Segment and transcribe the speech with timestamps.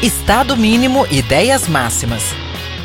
[0.00, 2.22] Estado mínimo, ideias máximas.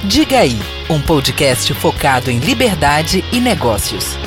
[0.04, 0.58] Diga aí,
[0.90, 4.18] um podcast focado em liberdade e negócios.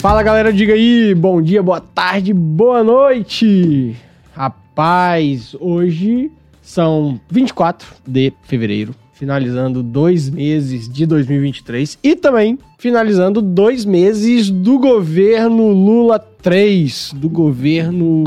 [0.00, 3.94] Fala galera, diga aí, bom dia, boa tarde, boa noite.
[4.34, 6.32] Rapaz, hoje
[6.64, 14.78] são 24 de fevereiro, finalizando dois meses de 2023 e também finalizando dois meses do
[14.78, 18.24] governo Lula 3, do governo,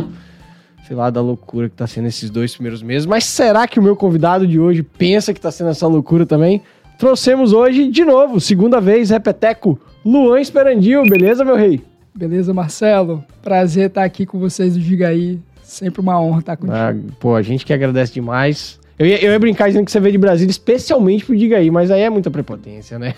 [0.88, 3.08] sei lá, da loucura que tá sendo esses dois primeiros meses.
[3.08, 6.62] Mas será que o meu convidado de hoje pensa que tá sendo essa loucura também?
[7.00, 11.82] Trouxemos hoje, de novo, segunda vez, repeteco, Luan Esperandil, beleza, meu rei?
[12.16, 13.24] Beleza, Marcelo?
[13.44, 15.40] Prazer estar aqui com vocês do Diga aí.
[15.68, 16.78] Sempre uma honra estar contigo.
[16.78, 18.80] Ah, pô, a gente que agradece demais.
[18.98, 21.70] Eu ia, eu ia brincar dizendo que você veio de Brasília especialmente pro Diga aí,
[21.70, 23.14] mas aí é muita prepotência, né?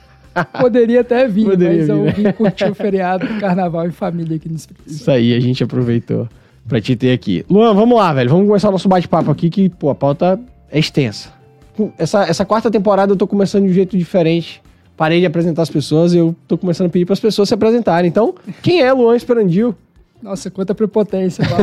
[0.58, 2.12] Poderia até vir, Poderia mas vir, eu né?
[2.12, 5.00] vim curtir o feriado, carnaval e família aqui no Espírito Santo.
[5.02, 6.26] Isso aí, a gente aproveitou
[6.66, 7.44] pra te ter aqui.
[7.50, 8.30] Luan, vamos lá, velho.
[8.30, 11.28] Vamos começar o nosso bate-papo aqui, que, pô, a pauta é extensa.
[11.98, 14.62] Essa, essa quarta temporada eu tô começando de um jeito diferente.
[14.96, 17.54] Parei de apresentar as pessoas e eu tô começando a pedir para as pessoas se
[17.54, 18.08] apresentarem.
[18.08, 19.74] Então, quem é Luan Esperandil?
[20.22, 21.44] Nossa, quanta prepotência.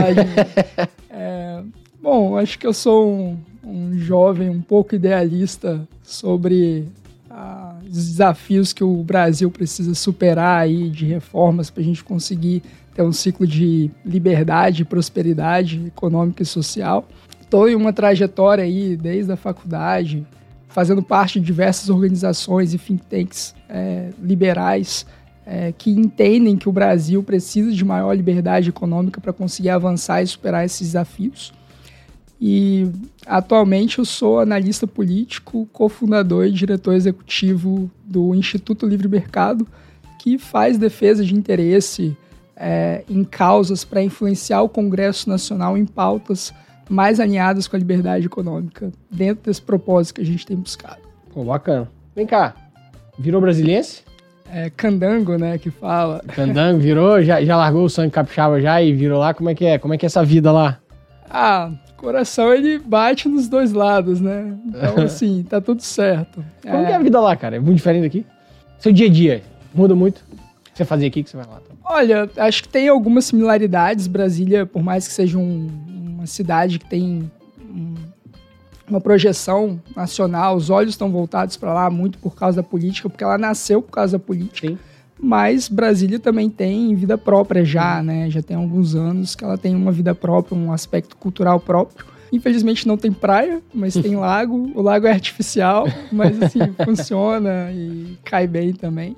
[1.19, 1.63] É,
[1.99, 6.87] bom, acho que eu sou um, um jovem um pouco idealista sobre
[7.27, 12.61] ah, os desafios que o Brasil precisa superar aí de reformas para a gente conseguir
[12.93, 17.07] ter um ciclo de liberdade prosperidade econômica e social.
[17.41, 20.25] Estou em uma trajetória aí desde a faculdade,
[20.67, 25.05] fazendo parte de diversas organizações e think tanks é, liberais
[25.49, 30.27] é, que entendem que o Brasil precisa de maior liberdade econômica para conseguir avançar e
[30.27, 31.53] superar esses desafios.
[32.39, 32.91] E
[33.25, 39.65] atualmente eu sou analista político, cofundador e diretor executivo do Instituto Livre Mercado,
[40.19, 42.15] que faz defesa de interesse
[42.53, 46.53] é, em causas para influenciar o Congresso Nacional em pautas
[46.89, 51.01] mais alinhadas com a liberdade econômica, dentro desse propósito que a gente tem buscado.
[51.33, 51.89] Pô, bacana.
[52.13, 52.53] Vem cá,
[53.17, 54.06] virou brasiliense?
[54.51, 56.21] É candango, né, que fala.
[56.35, 57.21] Candango, virou?
[57.21, 59.33] Já, já largou o sangue capixaba já e virou lá?
[59.33, 59.77] Como é que é?
[59.77, 60.79] Como é que é essa vida lá?
[61.29, 64.55] Ah, coração ele bate nos dois lados, né?
[64.65, 66.43] Então, assim, tá tudo certo.
[66.61, 67.57] Como que é a vida lá, cara?
[67.57, 68.25] É muito diferente daqui?
[68.79, 69.41] Seu dia a dia
[69.73, 70.19] muda muito?
[70.19, 71.59] O que você fazia aqui que você vai lá?
[71.83, 74.07] Olha, acho que tem algumas similaridades.
[74.07, 75.67] Brasília, por mais que seja um,
[76.15, 77.31] uma cidade que tem
[78.89, 83.23] uma projeção nacional, os olhos estão voltados para lá muito por causa da política, porque
[83.23, 84.67] ela nasceu por causa da política.
[84.69, 84.77] Sim.
[85.19, 88.29] Mas Brasília também tem vida própria já, né?
[88.29, 92.05] Já tem alguns anos que ela tem uma vida própria, um aspecto cultural próprio.
[92.31, 94.71] Infelizmente não tem praia, mas tem lago.
[94.75, 99.17] O lago é artificial, mas assim, funciona e cai bem também.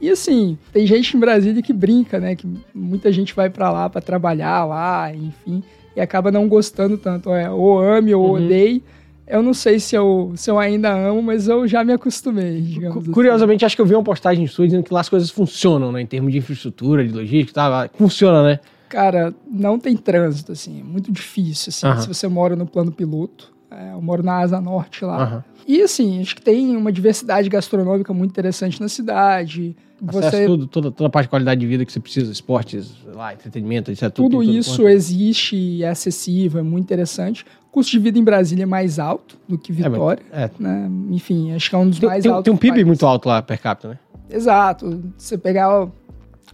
[0.00, 2.36] E assim, tem gente em Brasília que brinca, né?
[2.36, 5.62] Que muita gente vai para lá para trabalhar lá, enfim,
[5.96, 7.30] e acaba não gostando tanto.
[7.34, 8.44] É, ou ame ou Uhum.
[8.44, 8.84] odeie.
[9.30, 13.04] Eu não sei se eu, se eu ainda amo, mas eu já me acostumei, digamos
[13.04, 13.12] assim.
[13.12, 16.00] Curiosamente, acho que eu vi uma postagem sua dizendo que lá as coisas funcionam, né?
[16.00, 17.88] Em termos de infraestrutura, de logística e tal.
[17.94, 18.58] Funciona, né?
[18.88, 22.00] Cara, não tem trânsito, assim, é muito difícil, assim, Aham.
[22.00, 23.52] se você mora no plano piloto.
[23.70, 25.22] É, eu moro na Asa Norte lá.
[25.22, 25.44] Aham.
[25.64, 29.76] E assim, acho que tem uma diversidade gastronômica muito interessante na cidade.
[30.06, 32.92] Acesso Você, tudo, toda, toda a parte de qualidade de vida que você precisa, esportes,
[33.14, 34.10] lá, entretenimento, etc.
[34.10, 37.44] tudo tem isso existe e é acessível, é muito interessante.
[37.68, 40.22] O custo de vida em Brasília é mais alto do que É, Vitória.
[40.32, 40.50] é.
[40.58, 40.90] né?
[41.10, 42.44] Enfim, acho que é um dos Tem, mais tem- altos.
[42.44, 42.86] tem um PIB país.
[42.86, 43.98] muito alto lá per capita, né?
[44.30, 45.02] Exato.
[45.16, 45.88] Você pegar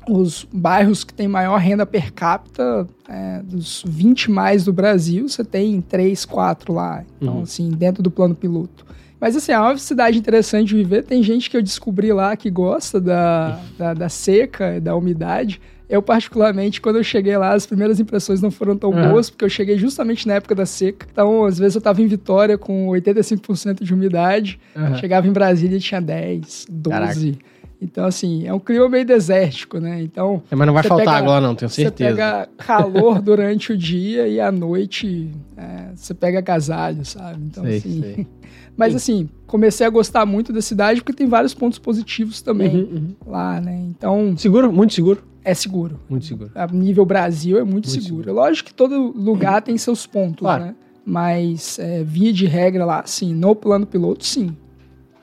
[0.08, 5.44] os bairros que têm maior renda per capita, é, dos 20 mais do Brasil, você
[5.44, 7.04] tem 3, 4 lá.
[7.20, 7.42] Então, Uhum.
[7.42, 8.84] assim, dentro do plano piloto.
[9.20, 11.02] Mas, assim, é uma cidade interessante de viver.
[11.04, 15.60] Tem gente que eu descobri lá que gosta da, da, da seca, da umidade.
[15.88, 19.08] Eu, particularmente, quando eu cheguei lá, as primeiras impressões não foram tão Uhum.
[19.08, 21.06] boas, porque eu cheguei justamente na época da seca.
[21.10, 24.58] Então, às vezes, eu tava em Vitória com 85% de umidade.
[24.76, 24.96] Aham.
[24.96, 26.90] Chegava em Brasília e tinha 10, 12.
[27.32, 27.56] Caraca.
[27.80, 30.00] Então, assim, é um clima meio desértico, né?
[30.02, 32.10] Então, É, mas não vai Você faltar pega- agora, não, tenho você certeza.
[32.16, 37.44] pega calor durante o dia e à noite é, você pega agasalho, sabe?
[37.44, 38.00] Então, Sei, assim.
[38.00, 38.26] sei.
[38.76, 42.82] Mas, assim, comecei a gostar muito da cidade porque tem vários pontos positivos também Uhum,
[42.92, 43.14] uhum.
[43.26, 43.74] lá, né?
[43.88, 44.72] Então, Seguro?
[44.72, 45.22] Muito seguro.
[45.42, 45.98] é seguro.
[46.08, 46.50] Muito seguro.
[46.54, 48.32] A nível Brasil é muito, Muito seguro.
[48.32, 50.64] Lógico que todo lugar tem seus pontos, Claro.
[50.66, 50.74] né?
[51.04, 54.54] Mas, é, via de regra lá, sim, no plano piloto, sim.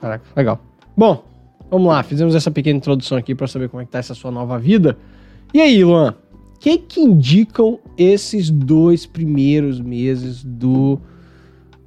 [0.00, 0.60] Caraca, legal.
[0.96, 1.24] Bom,
[1.70, 4.30] vamos lá, fizemos essa pequena introdução aqui pra saber como é que tá essa sua
[4.30, 4.96] nova vida.
[5.52, 6.14] E aí, Luan,
[6.56, 10.98] o que que indicam esses dois primeiros meses do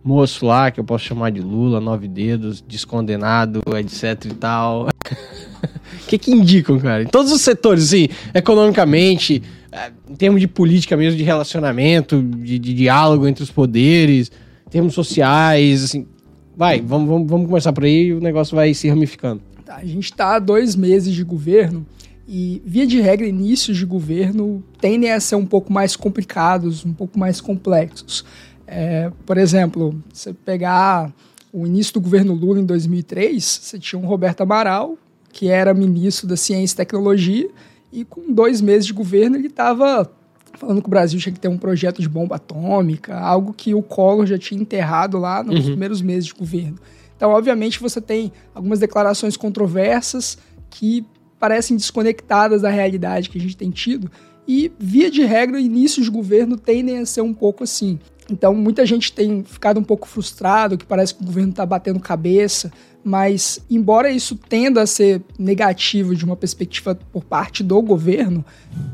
[0.08, 4.88] moço lá, que eu posso chamar de Lula, nove dedos, descondenado, etc e tal.
[4.88, 7.04] O que que indicam, cara?
[7.04, 12.58] Em todos os setores, assim, economicamente, é, em termos de política mesmo, de relacionamento, de,
[12.58, 14.32] de diálogo entre os poderes,
[14.66, 16.08] em termos sociais, assim.
[16.56, 19.42] Vai, vamos, vamos, vamos começar por aí e o negócio vai se ramificando.
[19.66, 21.86] Tá, a gente está há dois meses de governo
[22.28, 26.94] e, via de regra, inícios de governo tendem a ser um pouco mais complicados, um
[26.94, 28.26] pouco mais complexos.
[28.68, 31.14] É, por exemplo, você pegar
[31.54, 34.98] o início do governo Lula em 2003, você tinha um Roberto Amaral,
[35.32, 37.50] que era ministro da Ciência e Tecnologia,
[37.92, 40.12] e com dois meses de governo ele estava
[40.54, 43.82] falando que o Brasil tinha que ter um projeto de bomba atômica, algo que o
[43.82, 45.66] Collor já tinha enterrado lá nos uhum.
[45.72, 46.78] primeiros meses de governo.
[47.16, 50.38] Então, obviamente, você tem algumas declarações controversas
[50.70, 51.06] que
[51.40, 54.12] parecem desconectadas da realidade que a gente tem tido,
[54.48, 58.00] e, via de regra, inícios de governo tendem a ser um pouco assim.
[58.30, 62.00] Então, muita gente tem ficado um pouco frustrado, que parece que o governo está batendo
[62.00, 62.72] cabeça,
[63.04, 68.44] mas embora isso tenda a ser negativo de uma perspectiva por parte do governo,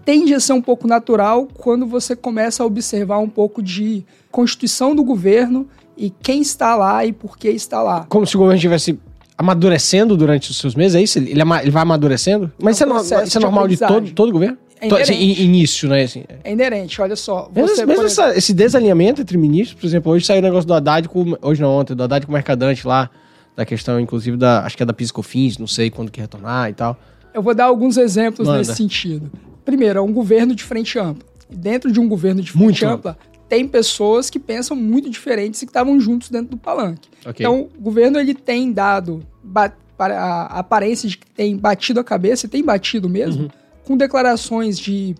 [0.05, 4.95] tende a ser um pouco natural quando você começa a observar um pouco de constituição
[4.95, 8.05] do governo e quem está lá e por que está lá.
[8.07, 8.99] Como se o governo estivesse
[9.35, 11.17] amadurecendo durante os seus meses, é isso?
[11.17, 12.51] Ele, ele vai amadurecendo?
[12.61, 14.57] Mas é isso é, isso é normal de todo, todo governo?
[14.83, 16.03] É assim, início, né?
[16.03, 16.25] Assim.
[16.43, 17.49] É inerente, olha só.
[17.53, 20.73] Você, mesmo, mesmo essa, esse desalinhamento entre ministros, por exemplo, hoje saiu o negócio do
[20.73, 21.37] Haddad com.
[21.41, 23.09] Hoje não, ontem, do Haddad com o Mercadante lá,
[23.55, 24.65] da questão, inclusive, da.
[24.65, 26.99] Acho que é da Piscofins, não sei quando que retornar e tal.
[27.33, 28.59] Eu vou dar alguns exemplos Manda.
[28.59, 29.31] nesse sentido.
[29.63, 31.25] Primeiro, é um governo de frente ampla.
[31.49, 35.61] E dentro de um governo de frente muito ampla, tem pessoas que pensam muito diferentes
[35.61, 37.07] e que estavam juntos dentro do palanque.
[37.21, 37.45] Okay.
[37.45, 39.25] Então, o governo ele tem dado
[39.97, 43.97] para a aparência de que tem batido a cabeça, e tem batido mesmo, uhum com
[43.97, 45.15] declarações de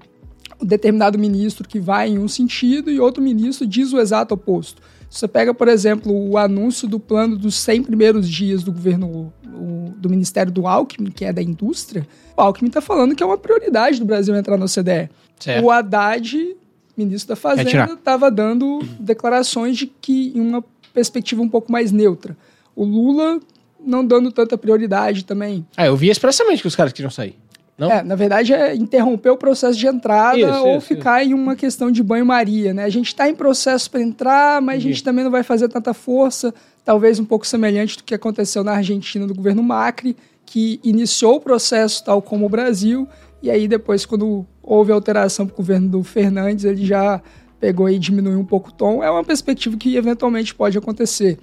[0.62, 4.82] um determinado ministro que vai em um sentido e outro ministro diz o exato oposto.
[5.10, 9.94] Você pega, por exemplo, o anúncio do plano dos 100 primeiros dias do governo o,
[9.96, 12.08] do Ministério do Alckmin, que é da indústria.
[12.36, 15.10] O Alckmin está falando que é uma prioridade do Brasil entrar no OCDE.
[15.40, 15.64] Certo.
[15.64, 16.56] O Haddad,
[16.98, 20.64] ministro da Fazenda, estava dando declarações de que em uma
[20.94, 22.36] perspectiva um pouco mais neutra.
[22.76, 23.40] O Lula
[23.86, 25.66] não dando tanta prioridade também.
[25.76, 27.36] Ah, eu vi expressamente que os caras queriam sair.
[27.78, 27.92] Não?
[27.92, 31.32] É, na verdade é interromper o processo de entrada isso, ou isso, ficar isso.
[31.32, 32.84] em uma questão de banho-maria, né?
[32.84, 34.90] A gente está em processo para entrar, mas Entendi.
[34.90, 36.54] a gente também não vai fazer tanta força,
[36.86, 40.16] talvez um pouco semelhante do que aconteceu na Argentina do governo Macri,
[40.46, 43.08] que iniciou o processo tal como o Brasil,
[43.42, 47.22] e aí depois, quando houve alteração para o governo do Fernandes, ele já
[47.60, 49.04] pegou e diminuiu um pouco o tom.
[49.04, 51.40] É uma perspectiva que eventualmente pode acontecer.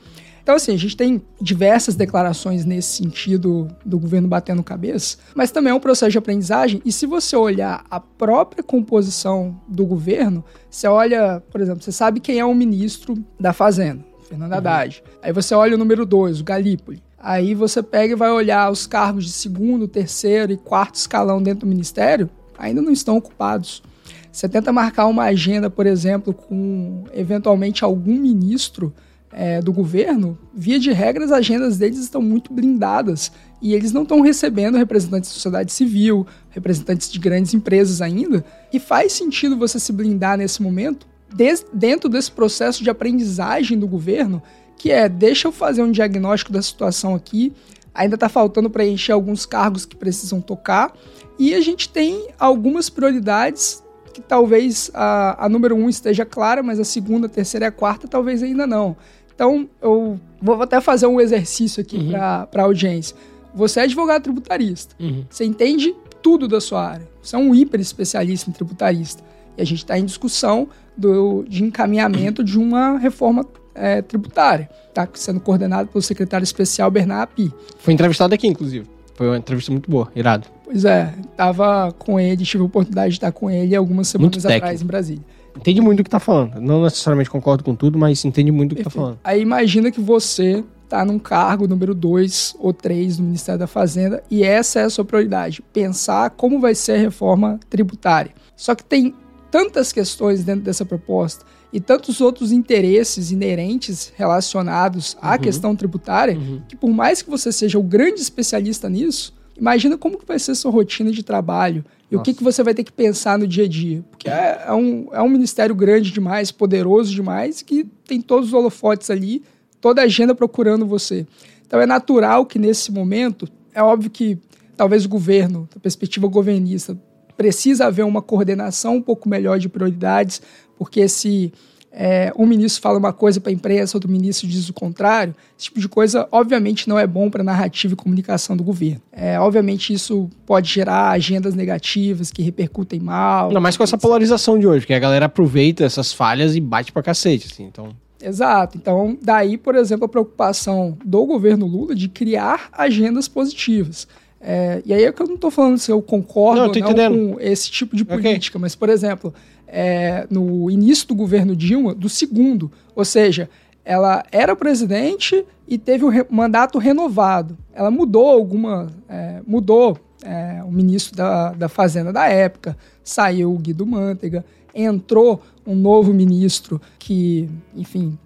[0.51, 5.71] Então, assim, a gente tem diversas declarações nesse sentido do governo batendo cabeça, mas também
[5.71, 6.83] é um processo de aprendizagem.
[6.85, 12.19] E se você olhar a própria composição do governo, você olha, por exemplo, você sabe
[12.19, 14.59] quem é o ministro da Fazenda, Fernando uhum.
[14.59, 15.05] Haddad.
[15.23, 17.01] Aí você olha o número dois, o Galípoli.
[17.17, 21.61] Aí você pega e vai olhar os cargos de segundo, terceiro e quarto escalão dentro
[21.61, 23.85] do ministério, ainda não estão ocupados.
[24.33, 28.93] Você tenta marcar uma agenda, por exemplo, com eventualmente algum ministro
[29.33, 33.31] é, do governo, via de regra, as agendas deles estão muito blindadas
[33.63, 38.45] e eles não estão recebendo representantes da sociedade civil, representantes de grandes empresas ainda.
[38.73, 43.87] E faz sentido você se blindar nesse momento, des, dentro desse processo de aprendizagem do
[43.87, 44.43] governo,
[44.77, 47.53] que é: deixa eu fazer um diagnóstico da situação aqui,
[47.95, 50.93] ainda está faltando preencher alguns cargos que precisam tocar,
[51.39, 56.81] e a gente tem algumas prioridades que talvez a, a número um esteja clara, mas
[56.81, 58.97] a segunda, a terceira e a quarta talvez ainda não.
[59.41, 62.11] Então, eu vou até fazer um exercício aqui uhum.
[62.11, 63.17] para a audiência.
[63.55, 64.95] Você é advogado tributarista.
[65.01, 65.25] Uhum.
[65.31, 67.09] Você entende tudo da sua área.
[67.23, 69.23] Você é um hiper especialista em tributarista.
[69.57, 74.69] E a gente está em discussão do, de encaminhamento de uma reforma é, tributária.
[74.91, 77.51] Está sendo coordenado pelo secretário especial Bernard Api.
[77.79, 78.87] Foi entrevistado aqui, inclusive.
[79.15, 80.49] Foi uma entrevista muito boa, irado.
[80.67, 84.83] Pois é, estava com ele, tive a oportunidade de estar com ele algumas semanas atrás
[84.83, 85.25] em Brasília
[85.61, 86.61] entende muito do que tá falando.
[86.61, 89.19] Não necessariamente concordo com tudo, mas entende muito do que tá falando.
[89.23, 94.25] Aí imagina que você tá num cargo número 2 ou 3 no Ministério da Fazenda
[94.29, 98.33] e essa é a sua prioridade, pensar como vai ser a reforma tributária.
[98.57, 99.15] Só que tem
[99.51, 105.39] tantas questões dentro dessa proposta e tantos outros interesses inerentes relacionados à uhum.
[105.39, 106.61] questão tributária, uhum.
[106.69, 110.53] que por mais que você seja o grande especialista nisso, imagina como que vai ser
[110.53, 112.23] a sua rotina de trabalho, e Nossa.
[112.23, 114.03] o que, que você vai ter que pensar no dia a dia?
[114.11, 118.55] Porque é, é, um, é um ministério grande demais, poderoso demais, que tem todos os
[118.55, 119.43] holofotes ali,
[119.81, 121.27] toda a agenda procurando você.
[121.67, 124.39] Então é natural que nesse momento, é óbvio que
[124.77, 126.99] talvez o governo, da perspectiva governista,
[127.37, 130.43] precisa haver uma coordenação um pouco melhor de prioridades,
[130.77, 131.53] porque esse,
[131.93, 135.35] é, um ministro fala uma coisa para a imprensa, outro ministro diz o contrário.
[135.59, 139.01] Esse tipo de coisa, obviamente, não é bom para a narrativa e comunicação do governo.
[139.11, 143.49] É, obviamente, isso pode gerar agendas negativas que repercutem mal.
[143.49, 146.93] Ainda mais com essa polarização de hoje, que a galera aproveita essas falhas e bate
[146.93, 147.89] pra cacete, assim, então...
[148.23, 148.77] Exato.
[148.77, 154.07] Então, daí, por exemplo, a preocupação do governo Lula de criar agendas positivas.
[154.43, 157.33] É, e aí é que eu não estou falando se eu concordo Não, ou não
[157.35, 159.35] com esse tipo de política, mas, por exemplo,
[159.73, 163.49] é, no início do governo Dilma, do segundo, ou seja,
[163.85, 167.57] ela era presidente e teve o re- mandato renovado.
[167.73, 168.89] Ela mudou alguma.
[169.09, 175.43] é, mudou é, o ministro da, da Fazenda da época, saiu o Guido Mantega, entrou
[175.67, 178.19] um novo ministro que, enfim.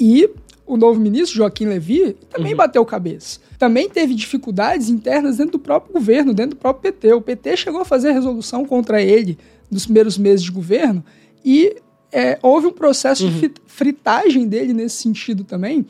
[0.00, 0.30] E
[0.66, 3.38] o novo ministro, Joaquim Levy, também bateu cabeça.
[3.58, 7.12] Também teve dificuldades internas dentro do próprio governo, dentro do próprio PT.
[7.12, 9.38] O PT chegou a fazer resolução contra ele
[9.72, 11.02] nos primeiros meses de governo
[11.44, 11.76] e
[12.12, 15.86] é, houve um processo de frit- fritagem dele nesse sentido também,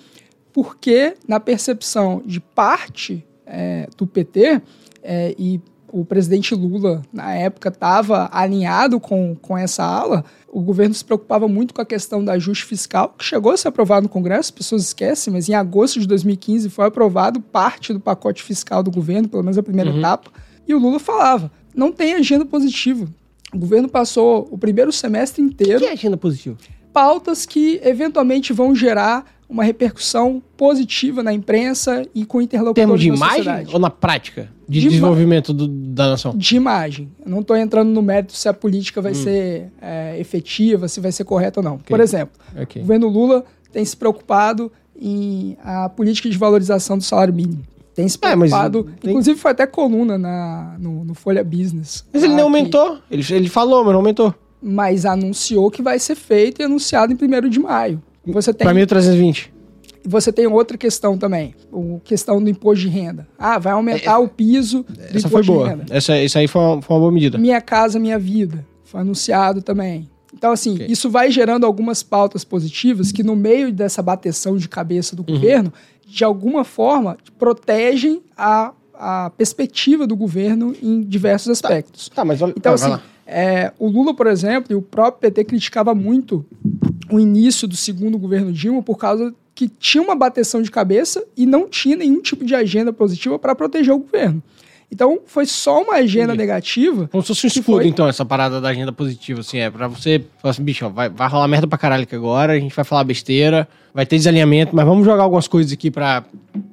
[0.53, 4.63] porque na percepção de parte é, do PT,
[5.03, 5.61] é, e
[5.91, 11.47] o presidente Lula, na época, estava alinhado com, com essa ala, o governo se preocupava
[11.47, 14.51] muito com a questão do ajuste fiscal, que chegou a ser aprovado no Congresso, as
[14.51, 19.29] pessoas esquecem, mas em agosto de 2015 foi aprovado parte do pacote fiscal do governo,
[19.29, 20.31] pelo menos a primeira etapa,
[20.67, 23.07] e o Lula falava, não tem agenda positiva.
[23.55, 26.57] O governo passou o primeiro semestre O inteiro que é agenda positiva?
[26.93, 33.09] pautas que eventualmente vão gerar uma repercussão positiva na imprensa e com interlocutores termos de
[33.09, 33.71] imagem sociedade.
[33.73, 36.35] ou na prática de, De desenvolvimento do- da nação?
[36.37, 37.11] De imagem.
[37.25, 39.03] Eu não estou entrando no mérito se a política Hum.
[39.03, 41.77] vai ser é, efetiva, se vai ser correta ou não.
[41.79, 42.81] Por exemplo, o Ok.
[42.81, 47.63] governo Lula tem se preocupado em a política de valorização do salário mínimo.
[47.95, 48.85] Tem se É, preocupado.
[49.01, 52.05] tem- Inclusive, foi até coluna na, no, no Folha Business.
[52.13, 52.99] Mas ele lá não que- aumentou.
[53.11, 54.35] Ele, ele falou, mas não aumentou.
[54.63, 58.01] Mas anunciou que vai ser feito e anunciado em 1 de maio.
[58.27, 59.51] Você tem Pra 1.320.
[60.05, 63.27] E você tem outra questão também, a questão do imposto de renda.
[63.39, 65.69] Ah, vai aumentar o piso do Essa imposto foi de boa.
[65.69, 65.85] renda.
[65.91, 67.39] Essa, isso aí foi uma, foi uma boa medida.
[67.39, 70.09] Minha Casa Minha Vida, foi anunciado também.
[70.35, 70.87] Então, assim, Ok.
[70.89, 75.23] isso vai gerando algumas pautas positivas que, no meio dessa bateção de cabeça Uhum.
[75.23, 75.73] do governo,
[76.07, 82.09] de alguma forma, protegem a, a perspectiva do governo em diversos aspectos.
[82.09, 82.55] Tá, mas olha.
[82.57, 86.45] Então, vai assim, é, o Lula, por exemplo, e o próprio PT criticava muito
[87.11, 91.45] o início do segundo governo Dilma por causa que tinha uma bateção de cabeça e
[91.45, 94.43] não tinha nenhum tipo de agenda positiva para proteger o governo.
[94.93, 96.39] Então, foi só uma agenda Entendi.
[96.39, 97.09] negativa.
[97.11, 99.89] Como se fosse um escudo, foi- então, essa parada da agenda positiva, assim, é pra
[99.89, 102.77] você falar assim, bicho, ó, vai, vai rolar merda pra caralho aqui agora, a gente
[102.77, 106.23] vai falar besteira, vai ter desalinhamento, mas vamos jogar algumas coisas aqui pra,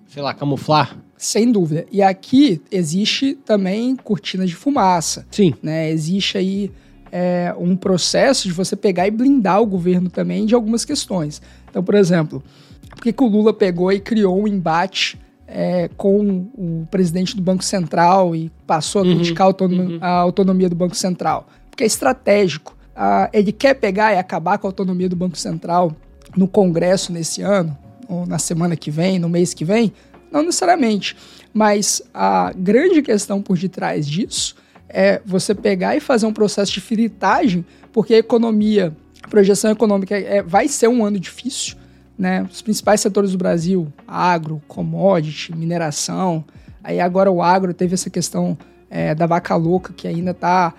[0.10, 0.98] sei lá, camuflar.
[1.18, 1.86] Sem dúvida.
[1.92, 5.26] E aqui existe também cortina de fumaça.
[5.32, 5.54] Sim.
[5.64, 5.90] né?
[5.90, 6.72] Existe aí
[7.12, 11.42] é, um processo de você pegar e blindar o governo também de algumas questões.
[11.70, 12.44] Então, por exemplo,
[12.90, 15.18] por que, que o Lula pegou e criou um embate
[15.52, 20.70] é, com o presidente do Banco Central e passou a criticar a, autonom- a autonomia
[20.70, 21.48] do Banco Central?
[21.70, 22.78] Porque é estratégico.
[22.96, 25.92] Ah, ele quer pegar e acabar com a autonomia do Banco Central
[26.36, 27.76] no Congresso nesse ano,
[28.08, 29.92] ou na semana que vem, no mês que vem?
[30.32, 31.16] Não necessariamente.
[31.54, 34.56] Mas a grande questão por detrás disso
[34.88, 40.16] é você pegar e fazer um processo de fritagem, porque a economia, a projeção econômica
[40.18, 41.76] é- vai ser um ano difícil,
[42.20, 42.46] né?
[42.52, 46.44] Os principais setores do Brasil, agro, commodity, mineração.
[46.84, 48.58] Aí agora o agro teve essa questão
[48.90, 50.74] é, da vaca louca que ainda está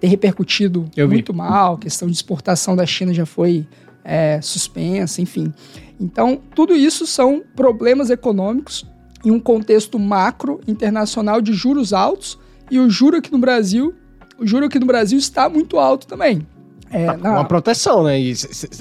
[0.00, 1.16] tem repercutido Eu vi.
[1.16, 1.74] muito mal.
[1.74, 3.66] A questão de exportação da China já foi
[4.02, 5.52] é, suspensa, enfim.
[6.00, 8.86] Então tudo isso são problemas econômicos
[9.24, 12.38] em um contexto macro internacional de juros altos
[12.70, 13.94] e o juro aqui no Brasil,
[14.38, 16.46] o juro aqui no Brasil está muito alto também.
[16.90, 18.20] É, Tá, Uma proteção, né?
[18.20, 18.32] E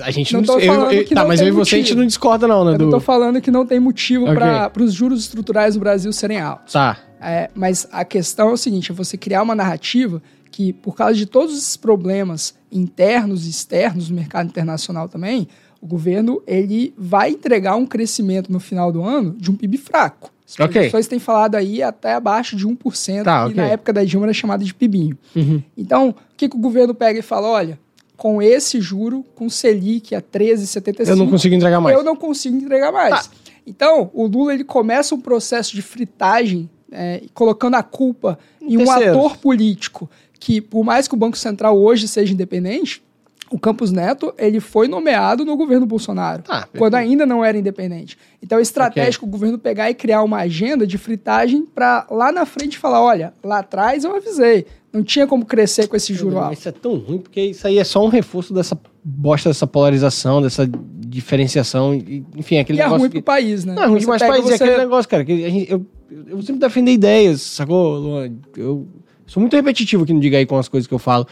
[0.02, 0.60] a gente Não não.
[0.60, 2.74] eu- eu- tá, não mas eu e você a gente não discorda, não, né?
[2.74, 2.92] eu não Do...
[2.92, 4.36] tô falando que não tem motivo Ok.
[4.38, 6.74] para os juros estruturais do Brasil serem altos.
[6.74, 6.98] Tá.
[7.22, 10.22] É, mas a questão é o seguinte: é você criar uma narrativa
[10.52, 15.48] que, por causa de todos esses problemas internos e externos no mercado internacional também,
[15.82, 20.32] o governo ele vai entregar um crescimento no final do ano de um PIB fraco.
[20.48, 20.68] As Ok.
[20.74, 23.56] projeções têm falado aí até abaixo de 1%, Tá, que ok.
[23.56, 25.18] na época da Dilma era chamado de PIBinho.
[25.36, 25.62] Uhum.
[25.78, 27.50] Então, o que, que o governo pega e fala?
[27.50, 27.78] Olha,
[28.18, 31.96] com esse juro, com Selic a 13,75, Eu não consigo entregar mais.
[31.96, 33.28] eu não consigo entregar mais.
[33.28, 33.34] Tá.
[33.66, 38.86] Então, o Lula ele começa um processo de fritagem, é, colocando a culpa em um
[38.86, 39.08] terceiros.
[39.18, 40.10] ator político
[40.40, 43.04] que, por mais que o Banco Central hoje seja independente,
[43.50, 48.18] o Campos Neto ele foi nomeado no governo Bolsonaro, Tá, quando ainda não era independente.
[48.42, 52.46] Então é estratégico o governo pegar e criar uma agenda de fritagem para lá na
[52.46, 56.54] frente falar, olha, lá atrás eu avisei, Não tinha como crescer com esse juro alto.
[56.54, 60.42] Isso é tão ruim, porque isso aí é só um reforço dessa bosta, dessa polarização,
[60.42, 60.68] dessa
[61.12, 61.94] diferenciação.
[62.36, 63.00] Enfim, aquele e é negócio.
[63.02, 63.18] ruim que...
[63.18, 63.74] pro país, né?
[63.74, 64.46] Não, é ruim demais pro país.
[64.46, 65.86] É você- aquele negócio, cara, que a gente, eu,
[66.28, 68.32] eu sempre defendo ideias, sacou, Luan?
[68.56, 68.88] Eu
[69.26, 71.28] sou muito repetitivo aqui no Diga aí com as coisas que eu falo.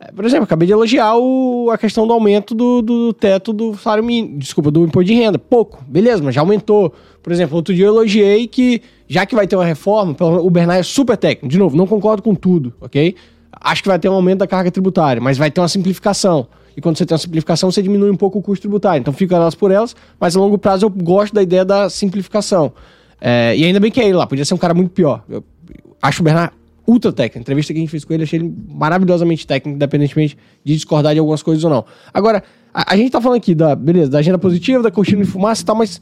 [0.00, 3.74] É, Por exemplo, acabei de elogiar o- a questão do aumento do, do teto do
[3.76, 5.38] salário mínimo, desculpa, do imposto de renda.
[5.38, 6.92] Pouco, beleza, mas já aumentou.
[7.22, 10.80] Por exemplo, outro dia eu elogiei que, já que vai ter uma reforma, o Bernard
[10.80, 11.48] é super técnico.
[11.48, 13.14] De novo, não concordo com tudo, ok?
[13.52, 16.46] Acho que vai ter um aumento da carga tributária, mas vai ter uma simplificação.
[16.76, 19.00] E quando você tem uma simplificação, você diminui um pouco o custo tributário.
[19.00, 22.72] Então fica elas por elas, mas a longo prazo eu gosto da ideia da simplificação.
[23.20, 25.24] É, e ainda bem que é ele lá, podia ser um cara muito pior.
[25.28, 25.42] Eu
[26.02, 26.52] acho o Bernard
[26.86, 27.38] ultra técnico.
[27.38, 31.14] A entrevista que a gente fez com ele, achei ele maravilhosamente técnico, independentemente de discordar
[31.14, 31.84] de algumas coisas ou não.
[32.12, 32.42] Agora,
[32.74, 35.62] a, a gente tá falando aqui da, beleza, da agenda positiva, da cortina de fumaça
[35.62, 36.00] e tal, mas,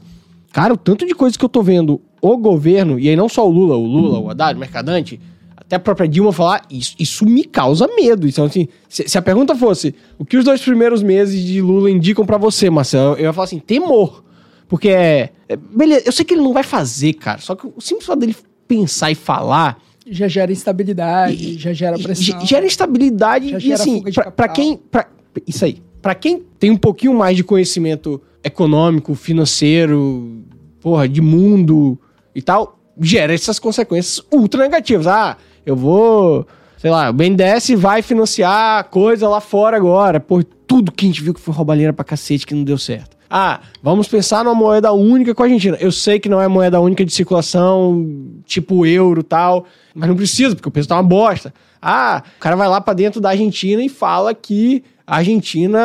[0.51, 2.01] cara, o tanto de coisas que eu tô vendo
[2.33, 5.19] o governo, e aí não só o Lula, o Lula, o Haddad, o Mercadante,
[5.55, 8.27] até a própria Dilma falar, isso, isso me causa medo.
[8.27, 11.89] Então, assim, se, se a pergunta fosse, o que os dois primeiros meses de Lula
[11.89, 13.15] indicam pra você, Marcelo?
[13.15, 14.23] Eu ia falar assim, temor.
[14.67, 17.39] Porque é, é- Beleza, eu sei que ele não vai fazer, cara.
[17.39, 18.35] Só que o simples fato dele
[18.67, 19.77] pensar e falar.
[20.07, 22.39] Já gera instabilidade, já gera pressão.
[22.39, 24.49] ge- Gera instabilidade Já e gera assim, capital.
[24.53, 24.77] quem.
[24.77, 25.07] Pra,
[25.47, 25.77] isso aí.
[26.01, 30.43] Pra quem tem um pouquinho mais de conhecimento econômico, financeiro,
[30.79, 31.97] porra, de mundo
[32.35, 35.07] e tal, gera essas consequências ultra negativas.
[35.07, 36.45] Ah, eu vou.
[36.77, 40.19] Sei lá, o BNDES vai financiar coisa lá fora agora.
[40.19, 43.15] Por tudo que a gente viu que foi roubalheira pra cacete que não deu certo.
[43.29, 45.77] Ah, vamos pensar numa moeda única com a Argentina.
[45.79, 48.05] Eu sei que não é moeda única de circulação,
[48.45, 51.53] tipo euro tal, mas não precisa, porque o peso tá uma bosta.
[51.81, 55.79] Ah, o cara vai lá pra dentro da Argentina e fala que a Argentina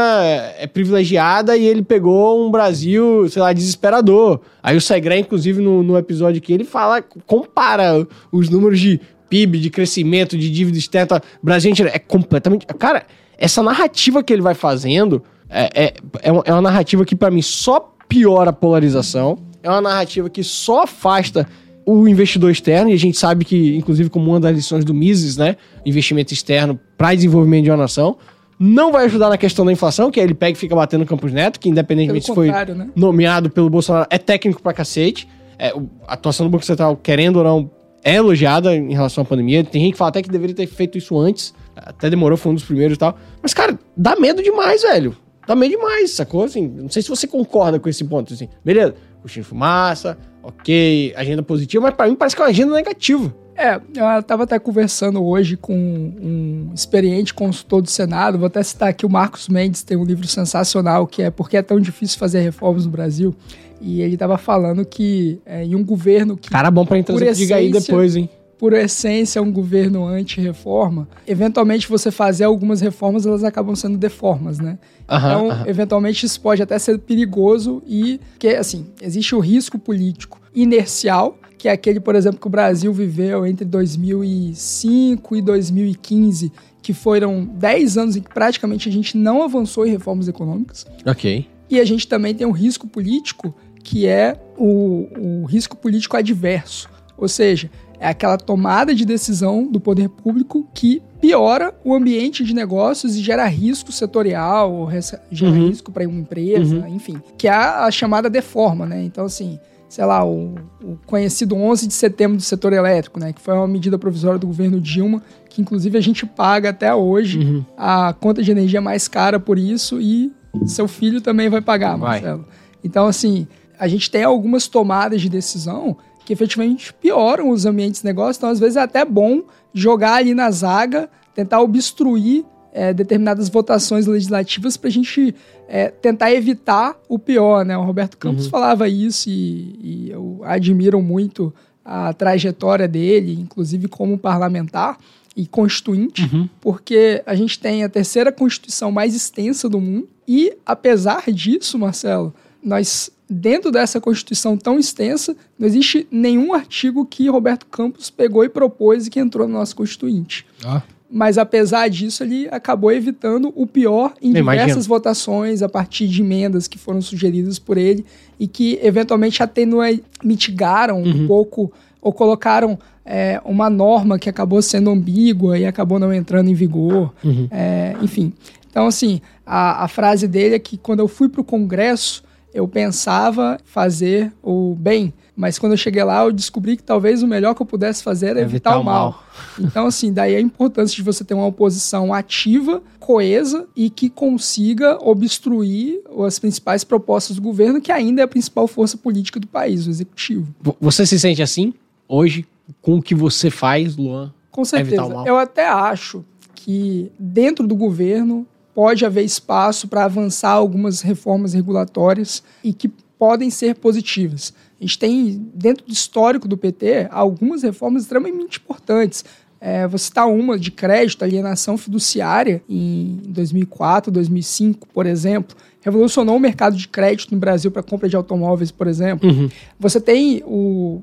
[0.59, 4.41] é privilegiada e ele pegou um Brasil, sei lá, desesperador.
[4.63, 8.99] Aí o Segré, inclusive, no, no episódio aqui, ele fala, compara os números de
[9.29, 11.23] PIB, de crescimento, de dívida externa.
[11.43, 12.67] Brasil é completamente.
[12.67, 13.05] Cara,
[13.37, 17.31] essa narrativa que ele vai fazendo é, é, é, uma, é uma narrativa que, pra
[17.31, 19.39] mim, só piora a polarização.
[19.63, 21.47] É uma narrativa que só afasta
[21.85, 25.37] o investidor externo, e a gente sabe que, inclusive, como uma das lições do Mises,
[25.37, 25.57] né?
[25.85, 28.17] Investimento externo para desenvolvimento de uma nação.
[28.63, 31.07] Não vai ajudar na questão da inflação, que aí ele pega e fica batendo no
[31.07, 32.91] Campos Neto, que independentemente se foi né?
[32.95, 35.27] nomeado pelo Bolsonaro, é técnico pra cacete.
[35.59, 35.73] É,
[36.07, 37.71] a atuação do Banco Central, querendo ou não,
[38.05, 39.65] é elogiada em relação à pandemia.
[39.65, 41.55] Tem gente que fala até que deveria ter feito isso antes.
[41.75, 43.17] Até demorou, foi um dos primeiros e tal.
[43.43, 45.17] Mas, cara, dá medo demais, velho.
[45.47, 46.45] Dá medo demais, sacou?
[46.45, 48.35] Assim, não sei se você concorda com esse ponto.
[48.35, 52.75] Assim, beleza, curtindo fumaça, ok, agenda positiva, mas pra mim parece que é uma agenda
[52.75, 53.35] negativa.
[53.61, 58.89] É, eu tava até conversando hoje com um experiente consultor do Senado, vou até citar
[58.89, 62.19] aqui o Marcos Mendes, tem um livro sensacional que é Por que é tão difícil
[62.19, 63.35] fazer reformas no Brasil?
[63.79, 67.57] E ele tava falando que é, em um governo que, Cara bom trazer pro Diga
[67.57, 68.31] aí depois, hein?
[68.61, 74.59] por essência, é um governo anti-reforma, eventualmente você fazer algumas reformas, elas acabam sendo deformas,
[74.59, 74.79] né?
[75.09, 75.65] Aham, Então, aham.
[75.67, 81.69] eventualmente, isso pode até ser perigoso e que, assim, existe o risco político inercial, que
[81.69, 87.99] é aquele, por exemplo, que o Brasil viveu entre 2005 e 2015, que foram 10
[87.99, 90.87] anos em que praticamente a gente não avançou em reformas econômicas.
[91.07, 91.47] Ok.
[91.69, 96.89] E a gente também tem um risco político, que é o, o risco político adverso.
[97.15, 102.55] Ou seja, é aquela tomada de decisão do poder público que piora o ambiente de
[102.55, 104.89] negócios e gera risco setorial,
[105.31, 105.69] gera Uhum.
[105.69, 107.21] risco para uma empresa, enfim.
[107.37, 109.03] Que é a chamada deforma, né?
[109.05, 113.33] Então, assim, sei lá, o, o conhecido 11 de setembro do setor elétrico, né?
[113.33, 117.41] Que foi uma medida provisória do governo Dilma, que inclusive a gente paga até hoje
[117.41, 117.65] Uhum.
[117.77, 120.33] a conta de energia mais cara por isso e
[120.65, 122.21] seu filho também vai pagar, Vai.
[122.21, 122.45] Marcelo.
[122.83, 123.47] Então, assim,
[123.79, 128.49] a gente tem algumas tomadas de decisão que efetivamente pioram os ambientes de negócio, então
[128.51, 129.43] às vezes é até bom
[129.75, 135.35] jogar ali na zaga, tentar obstruir é, determinadas votações legislativas para a gente
[135.69, 137.77] é, tentar evitar o pior, né?
[137.77, 141.53] O Roberto Campos falava isso e, e eu admiro muito
[141.85, 144.99] a trajetória dele, inclusive como parlamentar
[145.37, 146.29] e constituinte,
[146.61, 152.35] porque a gente tem a terceira constituição mais extensa do mundo e, apesar disso, Marcelo,
[152.63, 158.49] nós dentro dessa constituição tão extensa, não existe nenhum artigo que Roberto Campos pegou e
[158.49, 160.45] propôs e que entrou no nosso constituinte.
[160.65, 160.83] Ah.
[161.11, 166.69] Mas apesar disso, ele acabou evitando o pior em diversas votações a partir de emendas
[166.69, 168.07] que foram sugeridas por ele
[168.39, 174.89] e que eventualmente atenue, mitigaram um pouco ou colocaram é, uma norma que acabou sendo
[174.91, 177.13] ambígua e acabou não entrando em vigor.
[177.51, 178.33] É, enfim.
[178.71, 182.23] Então, assim, a, a frase dele é que quando eu fui para o Congresso,
[182.55, 187.27] eu pensava fazer o bem, Mas quando eu cheguei lá, eu descobri que talvez o
[187.27, 189.11] melhor que eu pudesse fazer era evitar, evitar o mal.
[189.13, 189.25] mal.
[189.59, 194.99] Então, assim, daí a importância de você ter uma oposição ativa, coesa e que consiga
[195.03, 199.87] obstruir as principais propostas do governo, que ainda é a principal força política do país,
[199.87, 200.55] o executivo.
[200.79, 201.73] Você se sente assim
[202.07, 202.45] hoje
[202.83, 204.35] com o que você faz, Luan?
[204.51, 205.25] Com certeza.
[205.25, 206.23] Eu até acho
[206.55, 213.51] que dentro do governo pode haver espaço para avançar algumas reformas regulatórias e que podem
[213.51, 214.55] ser positivas.
[214.81, 219.25] A gente tem, dentro do histórico do PT, algumas reformas extremamente importantes.
[219.61, 225.55] É, vou citar uma de crédito, alienação fiduciária, em 2004, 2005, por exemplo.
[225.83, 229.29] Revolucionou o mercado de crédito no Brasil para compra de automóveis, por exemplo.
[229.29, 229.51] Uhum.
[229.79, 231.03] Você tem o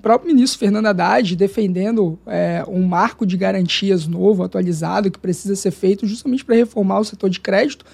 [0.00, 5.72] próprio ministro Fernando Haddad defendendo é, um marco de garantias novo, atualizado, que precisa ser
[5.72, 7.84] feito justamente para reformar o setor de crédito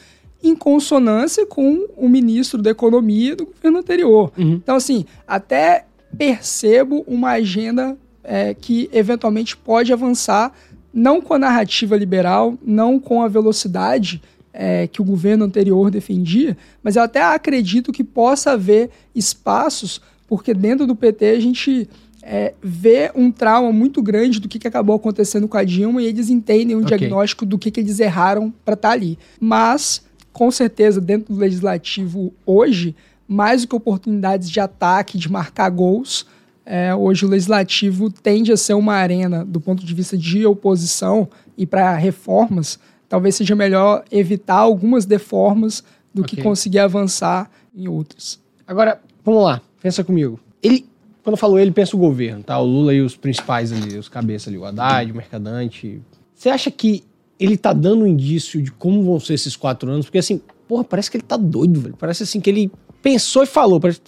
[0.43, 4.33] em consonância com o ministro da Economia do governo anterior.
[4.37, 4.55] Uhum.
[4.55, 5.85] Então, assim, até
[6.17, 10.53] percebo uma agenda é, que eventualmente pode avançar,
[10.93, 14.21] não com a narrativa liberal, não com a velocidade
[14.53, 20.53] é, que o governo anterior defendia, mas eu até acredito que possa haver espaços, porque
[20.53, 21.89] dentro do PT a gente
[22.23, 26.07] é, vê um trauma muito grande do que, que acabou acontecendo com a Dilma e
[26.07, 26.99] eles entendem um okay.
[26.99, 29.19] diagnóstico do que, que eles erraram para estar tá ali.
[29.41, 30.03] Mas
[30.33, 32.97] com certeza, dentro do legislativo hoje,
[33.29, 36.27] mais do que oportunidades de ataque, de marcar gols,
[36.65, 41.29] é, hoje o legislativo tende a ser uma arena do ponto de vista de oposição
[41.57, 42.79] e para reformas.
[43.09, 45.83] Talvez seja melhor evitar algumas deformas
[46.15, 46.37] do okay.
[46.37, 48.41] que conseguir avançar em outras.
[48.67, 50.39] Agora, vamos lá, pensa comigo.
[50.63, 50.87] Ele,
[51.23, 52.59] quando falou ele, pensa o governo, tá?
[52.59, 56.01] O Lula e os principais ali, os cabeças ali, o Haddad, o Mercadante.
[56.35, 57.05] Você acha que
[57.39, 60.85] ele tá dando um indício de como vão ser esses quatro anos, porque assim, porra,
[60.85, 61.97] parece que ele tá doido, velho.
[61.99, 62.71] Parece assim que ele
[63.03, 63.81] pensou e falou.
[63.81, 64.01] Parece,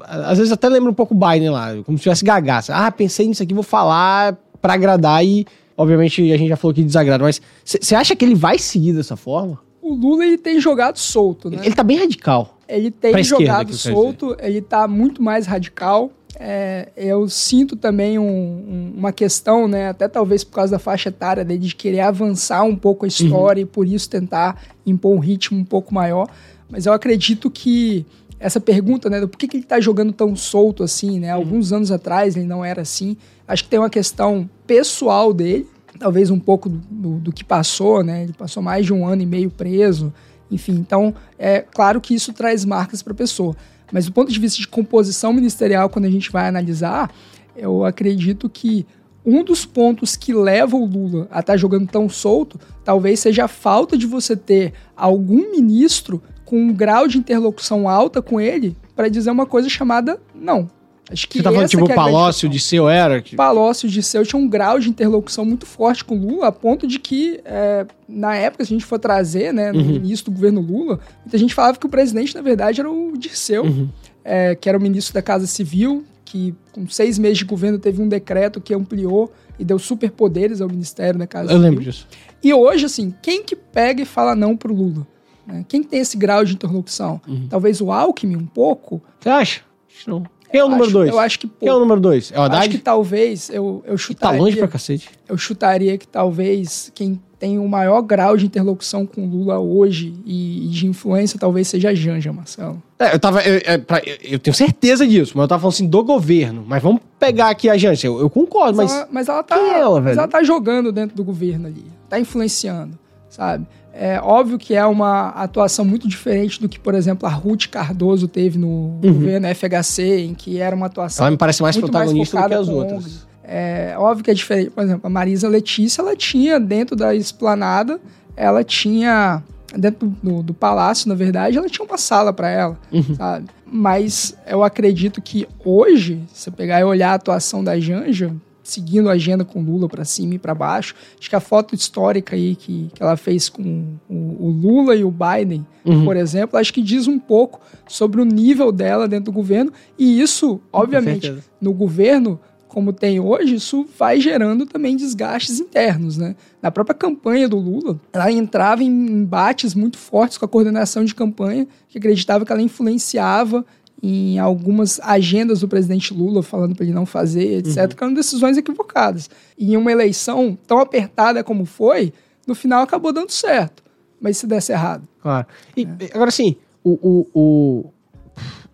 [0.00, 2.74] às vezes até lembra um pouco o Biden lá, como se tivesse gagaça.
[2.74, 6.82] Ah, pensei nisso aqui, vou falar para agradar e, obviamente, a gente já falou que
[6.82, 9.58] desagrada, mas você acha que ele vai seguir dessa forma?
[9.80, 11.56] O Lula ele tem jogado solto, né?
[11.56, 12.56] Ele, ele tá bem radical.
[12.68, 16.10] Ele tem jogado solto, ele tá muito mais radical.
[16.38, 21.08] É, eu sinto também um, um, uma questão, né, até talvez por causa da faixa
[21.08, 23.68] etária dele, de querer avançar um pouco a história uhum.
[23.68, 26.28] e por isso tentar impor um ritmo um pouco maior.
[26.68, 28.06] Mas eu acredito que
[28.40, 31.32] essa pergunta, né, do por que, que ele está jogando tão solto assim, né?
[31.32, 31.40] Uhum.
[31.40, 33.16] Alguns anos atrás ele não era assim.
[33.46, 35.68] Acho que tem uma questão pessoal dele,
[35.98, 38.24] talvez um pouco do, do, do que passou, né?
[38.24, 40.12] Ele passou mais de um ano e meio preso.
[40.50, 43.54] Enfim, então é claro que isso traz marcas para a pessoa.
[43.92, 47.12] Mas do ponto de vista de composição ministerial, quando a gente vai analisar,
[47.54, 48.86] eu acredito que
[49.24, 53.44] um dos pontos que leva o Lula a estar tá jogando tão solto talvez seja
[53.44, 58.76] a falta de você ter algum ministro com um grau de interlocução alta com ele
[58.96, 60.68] para dizer uma coisa chamada não.
[61.10, 63.22] Acho que Você tá falando tipo o é Palócio de Seu era?
[63.36, 66.86] Palócio de Seu tinha um grau de interlocução muito forte com o Lula, a ponto
[66.86, 69.96] de que, é, na época, se a gente for trazer, né, no uhum.
[69.96, 73.64] início do governo Lula, muita gente falava que o presidente, na verdade, era o Dirceu,
[73.64, 73.88] uhum.
[74.24, 78.00] é, que era o ministro da Casa Civil, que com seis meses de governo teve
[78.00, 81.64] um decreto que ampliou e deu superpoderes ao Ministério da Casa Eu Civil.
[81.64, 82.06] Eu lembro disso.
[82.42, 85.06] E hoje, assim, quem que pega e fala não pro Lula?
[85.46, 85.64] Né?
[85.68, 87.20] Quem tem esse grau de interlocução?
[87.26, 87.46] Uhum.
[87.50, 89.02] Talvez o Alckmin um pouco?
[89.20, 89.60] Você acha?
[90.06, 90.24] Não.
[90.52, 91.10] Quem é o número 2?
[91.10, 92.32] Eu acho que Quem é o número 2?
[92.32, 92.60] É o Haddad?
[92.60, 94.38] Acho que talvez eu, eu chutaria.
[94.38, 95.08] tá longe pra cacete.
[95.26, 100.66] Eu chutaria que talvez quem tem o maior grau de interlocução com Lula hoje e,
[100.66, 102.80] e de influência talvez seja a Janja, Marcelo.
[102.98, 103.42] É, eu tava.
[103.42, 106.64] Eu, é, pra, eu, tenho certeza disso, mas eu tava falando assim do governo.
[106.64, 108.06] Mas vamos pegar aqui a Janja.
[108.06, 108.92] Eu, eu concordo, mas.
[108.92, 109.56] Mas ela, mas ela tá.
[109.56, 110.04] Quem é ela, velho?
[110.04, 111.84] Mas ela tá jogando dentro do governo ali.
[112.08, 112.96] Tá influenciando,
[113.28, 113.66] sabe?
[113.94, 118.26] É óbvio que é uma atuação muito diferente do que, por exemplo, a Ruth Cardoso
[118.26, 119.00] teve no uhum.
[119.00, 121.26] governo FHC, em que era uma atuação.
[121.26, 123.26] Ela me parece mais protagonista mais do que as outras.
[123.44, 124.70] É óbvio que é diferente.
[124.70, 128.00] Por exemplo, a Marisa Letícia, ela tinha dentro da esplanada,
[128.34, 129.42] ela tinha
[129.76, 133.14] dentro do, do, palácio, na verdade, ela tinha uma sala para ela, uhum.
[133.14, 133.46] sabe?
[133.66, 139.08] Mas eu acredito que hoje, se você pegar e olhar a atuação da Janja, seguindo
[139.08, 140.94] a agenda com Lula para cima e para baixo.
[141.18, 145.04] Acho que a foto histórica aí que, que ela fez com o, o Lula e
[145.04, 146.04] o Biden, uhum.
[146.04, 149.72] por exemplo, acho que diz um pouco sobre o nível dela dentro do governo.
[149.98, 152.38] E isso, obviamente, no governo
[152.72, 156.34] como tem hoje, isso vai gerando também desgastes internos, né?
[156.62, 161.14] Na própria campanha do Lula, ela entrava em embates muito fortes com a coordenação de
[161.14, 163.62] campanha, que acreditava que ela influenciava
[164.02, 167.88] em algumas agendas do presidente Lula falando para ele não fazer, etc., uhum.
[167.88, 169.30] que eram decisões equivocadas.
[169.56, 172.12] E em uma eleição tão apertada como foi,
[172.46, 173.82] no final acabou dando certo.
[174.20, 175.06] Mas se desse errado.
[175.20, 175.46] Claro.
[175.76, 176.10] E, é.
[176.14, 177.84] Agora sim, o, o, o,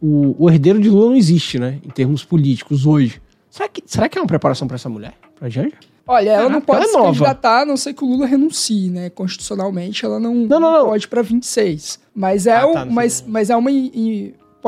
[0.01, 1.79] o, o herdeiro de Lula não existe, né?
[1.85, 3.21] Em termos políticos hoje.
[3.51, 5.15] Será que, será que é uma preparação para essa mulher?
[5.39, 5.73] Pra Janja?
[6.07, 7.07] Olha, ela não Caraca, pode ela é se nova.
[7.13, 9.11] candidatar, a não ser que o Lula renuncie, né?
[9.11, 10.87] Constitucionalmente, ela não, Não, não, não.
[10.87, 11.99] pode para 26.
[12.15, 13.71] Mas é, Ah, tá, não mas, mas é uma.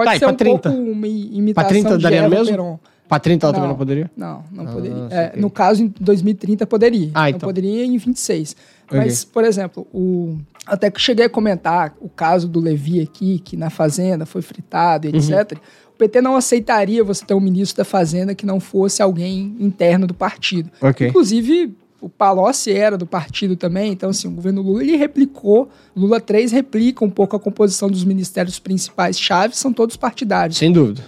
[0.04, 0.70] Pode Tá, ser pra um 30?
[0.70, 2.46] pouco uma imitação 30 de daria Eva mesmo?
[2.46, 2.78] Peron.
[3.08, 3.72] Pra 30 ela também Não.
[3.72, 4.10] não poderia?
[4.16, 4.96] Não, não Ah, poderia.
[5.10, 7.10] É, no caso, em 2030 poderia.
[7.12, 7.48] Ah, Não então.
[7.48, 8.54] poderia em 26.
[8.86, 8.98] Ok.
[8.98, 10.38] Mas, por exemplo, o...
[10.64, 15.08] até que cheguei a comentar o caso do Levi aqui, que na Fazenda foi fritado,
[15.08, 15.14] Uhum.
[15.16, 15.58] etc.
[15.92, 20.06] O PT não aceitaria você ter um ministro da Fazenda que não fosse alguém interno
[20.06, 20.70] do partido.
[20.80, 21.08] Ok.
[21.08, 26.20] Inclusive, o Palocci era do partido também, então, assim, o governo Lula, ele replicou, Lula
[26.20, 30.56] 3 replica um pouco a composição dos ministérios principais chaves, são todos partidários.
[30.58, 31.02] Sem dúvida.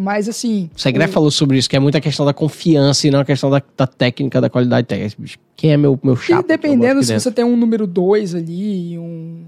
[0.00, 0.70] Mas, assim...
[0.76, 3.24] O Segré falou sobre isso, que é muito a questão da confiança e não a
[3.24, 5.16] questão da, da técnica, da qualidade técnica.
[5.56, 6.40] Quem é meu, meu E chapa?
[6.40, 7.20] eu dependendo se dentro?
[7.24, 9.02] você tem um número 2 ali, um,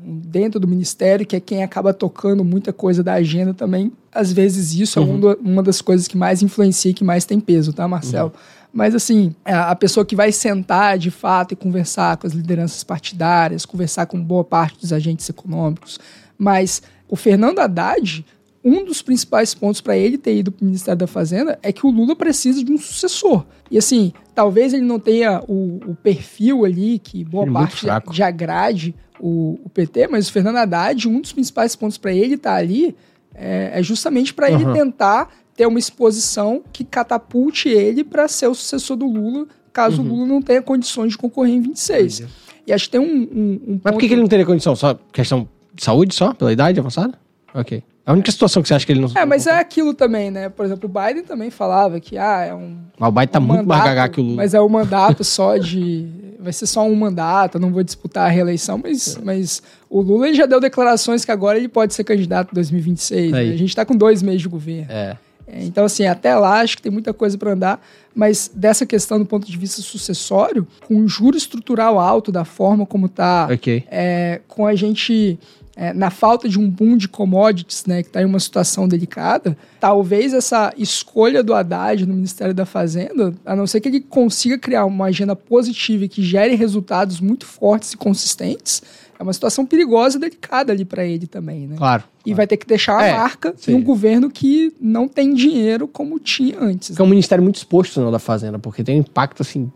[0.04, 4.32] um dentro do ministério, que é quem acaba tocando muita coisa da agenda também, às
[4.32, 5.14] vezes isso é Uhum.
[5.14, 8.30] um do- uma das coisas que mais influencia e que mais tem peso, tá, Marcelo?
[8.34, 8.59] Uhum.
[8.72, 13.66] Mas assim, a, pessoa que vai sentar de fato e conversar com as lideranças partidárias,
[13.66, 15.98] conversar com boa parte dos agentes econômicos,
[16.38, 18.24] mas o Fernando Haddad,
[18.64, 21.84] um dos principais pontos para ele ter ido para o Ministério da Fazenda é que
[21.86, 23.44] o Lula precisa de um sucessor.
[23.70, 27.80] E assim, talvez ele não tenha o, o perfil ali que boa Ele é parte
[27.80, 28.12] fraco.
[28.12, 32.34] já agrade o, o PT, mas o Fernando Haddad, um dos principais pontos para ele
[32.34, 32.94] estar ali
[33.34, 34.72] é, é justamente para ele Aham.
[34.72, 35.28] tentar
[35.60, 40.08] ter uma exposição que catapulte ele para ser o sucessor do Lula, caso Uhum.
[40.08, 42.22] o Lula não tenha condições de concorrer em 26.
[42.66, 44.74] E acho que tem um, um, um Mas por que, que ele não teria condição?
[44.74, 46.32] Só questão de saúde só?
[46.32, 47.12] Pela idade avançada?
[47.52, 47.82] Ok.
[48.06, 49.10] A única situação que você acha que ele não...
[49.14, 50.48] É, mas é aquilo também, né?
[50.48, 52.78] Por exemplo, o Biden também falava que ah, é um.
[52.98, 54.36] Mas o Biden tá um muito mais mandato, gagá que o Lula.
[54.36, 56.08] Mas é um mandato só de.
[56.40, 59.20] Vai ser só um mandato, eu não vou disputar a reeleição, mas, É.
[59.22, 63.32] mas o Lula ele já deu declarações que agora ele pode ser candidato em 2026.
[63.32, 63.38] né?
[63.40, 63.52] Aí.
[63.52, 64.90] A gente tá com dois meses de governo.
[64.90, 65.16] É.
[65.52, 67.84] É, Então, assim, até lá acho que tem muita coisa para andar,
[68.14, 72.86] mas dessa questão do ponto de vista sucessório, com o juro estrutural alto da forma
[72.86, 73.84] como tá Ok.
[73.90, 75.38] é, com a gente
[75.76, 79.56] é, na falta de um boom de commodities, né, que está em uma situação delicada,
[79.80, 84.58] talvez essa escolha do Haddad no Ministério da Fazenda, a não ser que ele consiga
[84.58, 88.82] criar uma agenda positiva e que gere resultados muito fortes e consistentes,
[89.20, 91.76] é uma situação perigosa e delicada ali para ele também, né?
[91.76, 92.04] Claro.
[92.24, 93.72] E vai ter que deixar a É, marca sim.
[93.72, 96.96] em um governo que não tem dinheiro como tinha antes.
[96.96, 99.70] Que é um ministério muito exposto não, da Fazenda, porque tem um impacto, assim,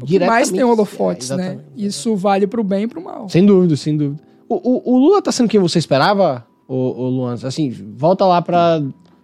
[0.00, 0.28] O diretamente...
[0.28, 1.58] mais tem holofotes, É, né?
[1.76, 3.28] Isso vale pro bem e pro mal.
[3.28, 4.22] Sem dúvida, sem dúvida.
[4.48, 7.34] O, o, o Lula tá sendo quem você esperava, o, o Luan?
[7.34, 8.80] Assim, volta lá pra...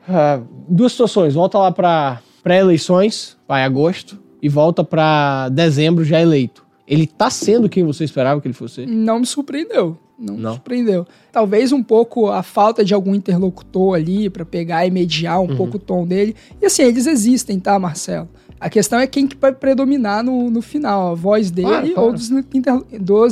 [0.07, 1.33] ah, duas situações.
[1.33, 6.63] Volta lá pra pré-eleições, vai agosto, e volta pra dezembro já eleito.
[6.87, 8.85] Ele tá sendo quem você esperava que ele fosse?
[8.87, 9.97] Não me surpreendeu.
[10.19, 10.53] Não, me Não.
[10.55, 11.07] surpreendeu.
[11.33, 15.53] Talvez um pouco a falta de algum interlocutor ali pra pegar e mediar Uhum.
[15.53, 16.35] um pouco o tom dele.
[16.61, 18.29] E assim, eles existem, tá, Marcelo?
[18.61, 22.09] A questão é quem que vai predominar no, no final, a voz dele Claro, claro.
[22.09, 22.31] ou dos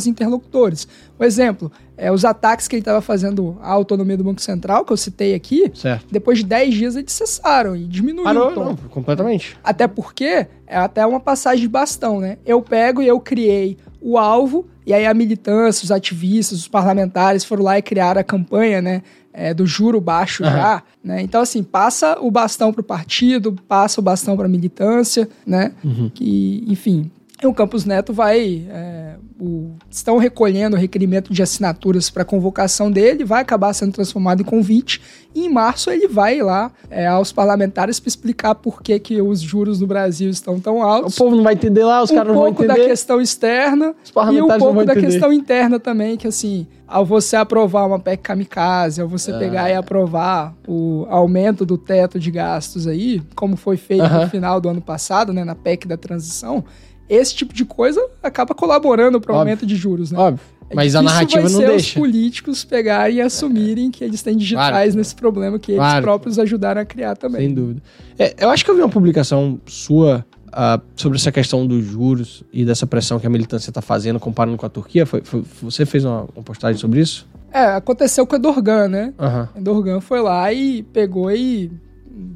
[0.08, 0.88] interlocutores.
[1.18, 4.92] Um exemplo, é, os ataques que ele estava fazendo à autonomia do Banco Central, que
[4.92, 6.06] eu citei aqui, Certo.
[6.10, 9.58] depois de 10 dias eles cessaram e diminuíram Parou, não, completamente.
[9.62, 12.38] Até porque é até uma passagem de bastão, né?
[12.46, 17.44] Eu pego e eu criei o alvo, e aí a militância, os ativistas, os parlamentares
[17.44, 19.02] foram lá e criaram a campanha, né?
[19.32, 20.52] é, do juro baixo Aham.
[20.52, 21.22] já, né?
[21.22, 25.72] Então, assim, passa o bastão pro partido, passa o bastão pra militância, né?
[25.84, 26.10] Uhum.
[26.12, 27.10] Que, enfim,
[27.42, 28.66] e o Campos Neto vai.
[28.68, 29.00] é,
[29.40, 34.44] o- estão recolhendo o requerimento de assinaturas para convocação dele, vai acabar sendo transformado em
[34.44, 35.00] convite,
[35.34, 39.40] e em março ele vai lá é, aos parlamentares para explicar por que, que os
[39.40, 41.16] juros no Brasil estão tão O altos.
[41.16, 42.88] povo não vai entender lá, os um caras não vão pouco da entender.
[42.88, 43.94] questão externa
[44.32, 45.00] e um pouco da entender.
[45.06, 49.70] questão interna também, que assim, ao você aprovar uma PEC kamikaze, ao você pegar Ah.
[49.70, 54.24] e aprovar o aumento do teto de gastos aí, como foi feito Aham.
[54.24, 56.62] no final do ano passado, né, na PEC da transição,
[57.10, 60.18] esse tipo de coisa acaba colaborando para o aumento de juros, né?
[60.18, 60.44] Óbvio.
[60.70, 61.88] É Mas a narrativa vai não ser deixa.
[61.88, 64.96] os políticos pegarem e assumirem que eles têm digitais Claro.
[64.96, 66.02] nesse problema que eles Claro.
[66.04, 67.40] próprios ajudaram a criar também.
[67.40, 67.82] Sem dúvida.
[68.16, 72.42] É, eu acho que eu vi uma publicação sua ah, sobre essa questão dos juros
[72.52, 75.04] e dessa pressão que a militância está fazendo comparando com a Turquia.
[75.06, 77.26] Foi, foi- você fez uma, uma postagem sobre isso?
[77.52, 79.12] É, aconteceu com o Edorgan, né?
[79.18, 79.48] Aham.
[79.56, 81.70] Endorgan foi lá e pegou e.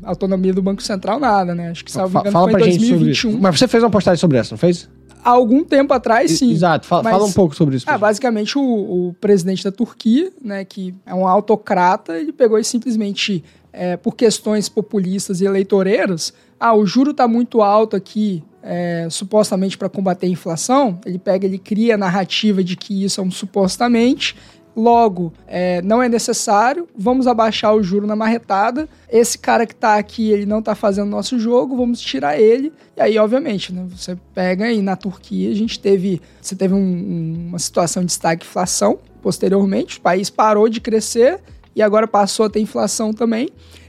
[0.02, 1.70] Autonomia do Banco Central, nada, né?
[1.70, 3.30] Acho que, salvo engano, fala foi em pra gente sobre 2021.
[3.30, 3.40] isso.
[3.40, 4.88] Mas você fez uma postagem sobre essa, não fez?
[5.24, 6.52] Há algum tempo atrás, sim.
[6.52, 6.86] Exato.
[6.86, 7.86] Fala, Mas- fala um pouco sobre isso.
[7.88, 8.00] Ah, gente.
[8.00, 8.62] basicamente, o,
[9.08, 14.14] o presidente da Turquia, né, que é um autocrata, ele pegou e simplesmente, é, por
[14.14, 20.26] questões populistas e eleitoreiras, ah, o juro está muito alto aqui, é, supostamente para combater
[20.26, 24.36] a inflação, ele pega, ele cria a narrativa de que isso é um supostamente,
[24.76, 28.88] logo é, não é necessário, vamos abaixar o juro na marretada.
[29.08, 32.72] Esse cara que tá aqui, ele não tá fazendo nosso jogo, vamos tirar ele.
[32.96, 37.48] E aí, obviamente, né, você pega aí na Turquia, a gente teve, você teve um,
[37.48, 41.40] uma situação de estagflação posteriormente, o país parou de crescer
[41.74, 43.48] e agora passou a ter inflação também.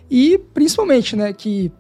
[0.10, 1.71] E principalmente, né, que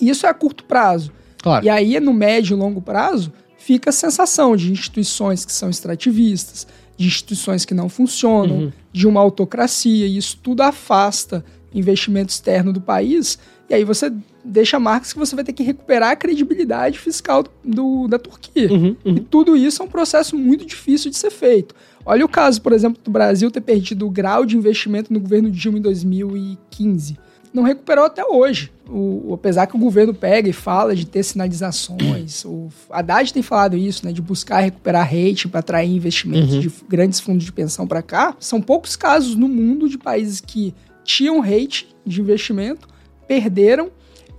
[0.00, 1.12] isso é a curto prazo.
[1.42, 1.64] Claro.
[1.64, 6.66] E aí, no médio e longo prazo, fica a sensação de instituições que são extrativistas,
[6.96, 8.72] de instituições que não funcionam, uhum.
[8.92, 14.12] de uma autocracia, e isso tudo afasta investimento externo do país, e aí você
[14.44, 18.70] deixa marcas que você vai ter que recuperar a credibilidade fiscal do, do da Turquia.
[18.70, 19.16] Uhum, uhum.
[19.16, 21.74] E tudo isso é um processo muito difícil de ser feito.
[22.04, 25.50] Olha o caso, por exemplo, do Brasil ter perdido o grau de investimento no governo
[25.50, 27.16] Dilma em 2015
[27.54, 28.72] não recuperou até hoje.
[28.88, 33.76] O, apesar que o governo pega e fala de ter sinalizações, o Haddad tem falado
[33.76, 36.60] isso, né, de buscar recuperar rate para atrair investimentos uhum.
[36.60, 38.36] de grandes fundos de pensão para cá.
[38.38, 42.86] São poucos casos no mundo de países que tinham rate de investimento,
[43.26, 43.90] perderam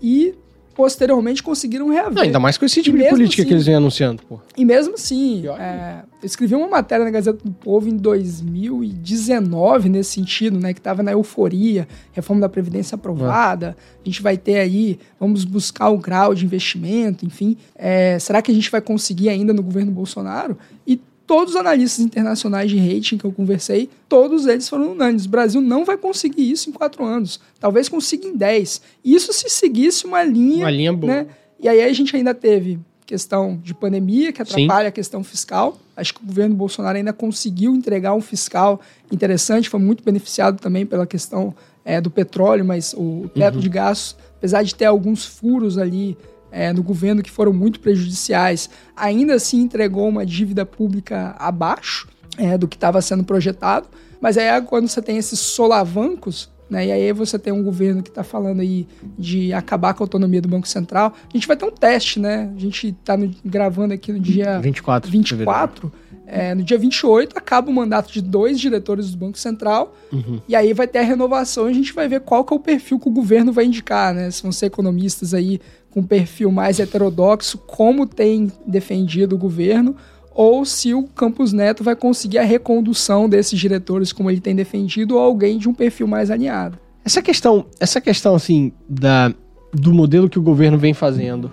[0.01, 0.35] e
[0.75, 2.13] posteriormente conseguiram reaver.
[2.13, 4.21] Não, ainda mais com esse tipo de política assim, que eles vêm anunciando.
[4.27, 4.39] Pô.
[4.57, 10.11] E mesmo assim, é, eu escrevi uma matéria na Gazeta do Povo em 2019 nesse
[10.11, 14.01] sentido, né, que estava na euforia, reforma da Previdência aprovada, é.
[14.03, 17.57] a gente vai ter aí, vamos buscar o grau de investimento, enfim.
[17.73, 20.57] É, será que a gente vai conseguir ainda no governo Bolsonaro?
[20.85, 25.25] E todos os analistas internacionais de rating que eu conversei, todos eles foram unânimes.
[25.25, 27.39] O Brasil não vai conseguir isso em quatro anos.
[27.59, 28.81] Talvez consiga em dez.
[29.03, 30.65] Isso se seguisse uma linha.
[30.65, 31.13] Uma linha boa.
[31.13, 31.27] Né?
[31.59, 34.89] E aí a gente ainda teve questão de pandemia, que atrapalha Sim.
[34.89, 35.77] a questão fiscal.
[35.95, 40.85] Acho que o governo Bolsonaro ainda conseguiu entregar um fiscal interessante, foi muito beneficiado também
[40.85, 43.61] pela questão é, do petróleo, mas o teto uhum.
[43.61, 46.17] de gastos, apesar de ter alguns furos ali
[46.51, 52.57] é, no governo que foram muito prejudiciais, ainda assim entregou uma dívida pública abaixo é,
[52.57, 53.87] do que estava sendo projetado.
[54.21, 58.09] Mas aí quando você tem esses solavancos, né, e aí você tem um governo que
[58.09, 61.65] está falando aí de acabar com a autonomia do Banco Central, a gente vai ter
[61.65, 62.51] um teste, né?
[62.55, 65.11] A gente está gravando aqui no dia 24.
[65.11, 65.91] 24
[66.27, 70.41] é, no dia 28 acaba o mandato de dois diretores do Banco Central uhum.
[70.47, 72.59] e aí vai ter a renovação e a gente vai ver qual que é o
[72.59, 74.29] perfil que o governo vai indicar, né?
[74.31, 75.59] Se vão ser economistas aí
[75.95, 79.95] com perfil mais heterodoxo, como tem defendido o governo,
[80.33, 85.15] ou se o Campos Neto vai conseguir a recondução desses diretores como ele tem defendido,
[85.15, 86.77] ou alguém de um perfil mais alinhado.
[87.05, 89.33] Essa questão, essa questão assim da
[89.71, 91.51] do modelo que o governo vem fazendo,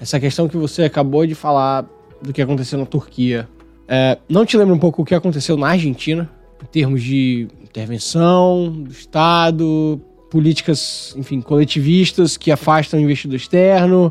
[0.00, 1.84] essa questão que você acabou de falar
[2.20, 3.48] do que aconteceu na Turquia,
[3.86, 6.30] é, não te lembra um pouco o que aconteceu na Argentina
[6.62, 10.00] em termos de intervenção do Estado,
[10.32, 14.10] políticas, enfim, coletivistas que afastam o investidor externo,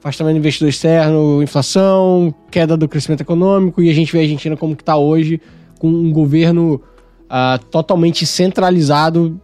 [0.00, 4.56] afastamento do investidor externo, inflação, queda do crescimento econômico, e a gente vê a Argentina
[4.56, 5.40] como que está hoje,
[5.78, 6.82] com um governo
[7.26, 9.40] uh, totalmente centralizado.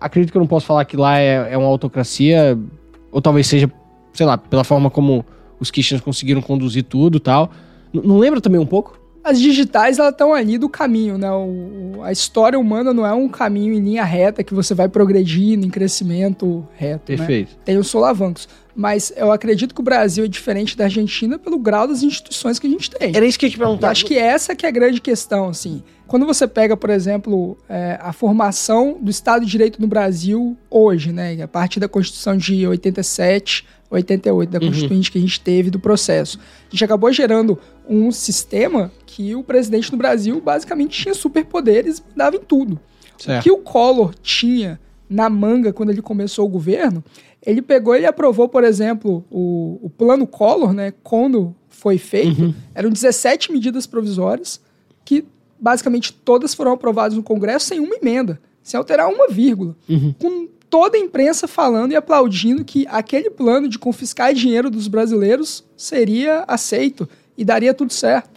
[0.00, 2.56] Acredito que eu não posso falar que lá é, é uma autocracia,
[3.10, 3.68] ou talvez seja,
[4.12, 5.26] sei lá, pela forma como
[5.58, 7.50] os Kirchner conseguiram conduzir tudo tal.
[7.92, 9.00] N não lembra também um pouco?
[9.26, 11.30] As digitais elas estão ali do caminho, né?
[11.30, 15.66] O, a história humana não é um caminho em linha reta que você vai progredindo
[15.66, 17.10] em crescimento reto.
[17.10, 17.18] Né?
[17.18, 17.50] Perfeito.
[17.50, 17.56] Né?
[17.64, 18.48] Tem os solavancos.
[18.74, 22.66] Mas eu acredito que o Brasil é diferente da Argentina pelo grau das instituições que
[22.66, 23.16] a gente tem.
[23.16, 23.90] Era isso que eu te perguntar.
[23.90, 25.82] Acho que essa que é a grande questão, assim.
[26.06, 31.10] Quando você pega, por exemplo, é, a formação do Estado de Direito no Brasil hoje,
[31.10, 31.42] né?
[31.42, 34.66] A partir da Constituição de 87, 88, da uhum.
[34.66, 35.12] Constituinte uhum.
[35.12, 36.38] que a gente teve do processo.
[36.38, 37.58] A gente acabou gerando
[37.88, 42.78] um sistema que o presidente do Brasil basicamente tinha superpoderes e mandava em tudo.
[43.18, 43.40] Certo.
[43.40, 47.02] O que o Collor tinha na manga quando ele começou o governo,
[47.44, 52.54] ele pegou e aprovou, por exemplo, o, o plano Collor, né, quando foi feito, uhum.
[52.74, 54.60] eram 17 medidas provisórias
[55.04, 55.24] que
[55.58, 60.12] basicamente todas foram aprovadas no Congresso sem uma emenda, sem alterar uma vírgula, uhum.
[60.18, 65.64] com toda a imprensa falando e aplaudindo que aquele plano de confiscar dinheiro dos brasileiros
[65.76, 68.36] seria aceito e daria tudo certo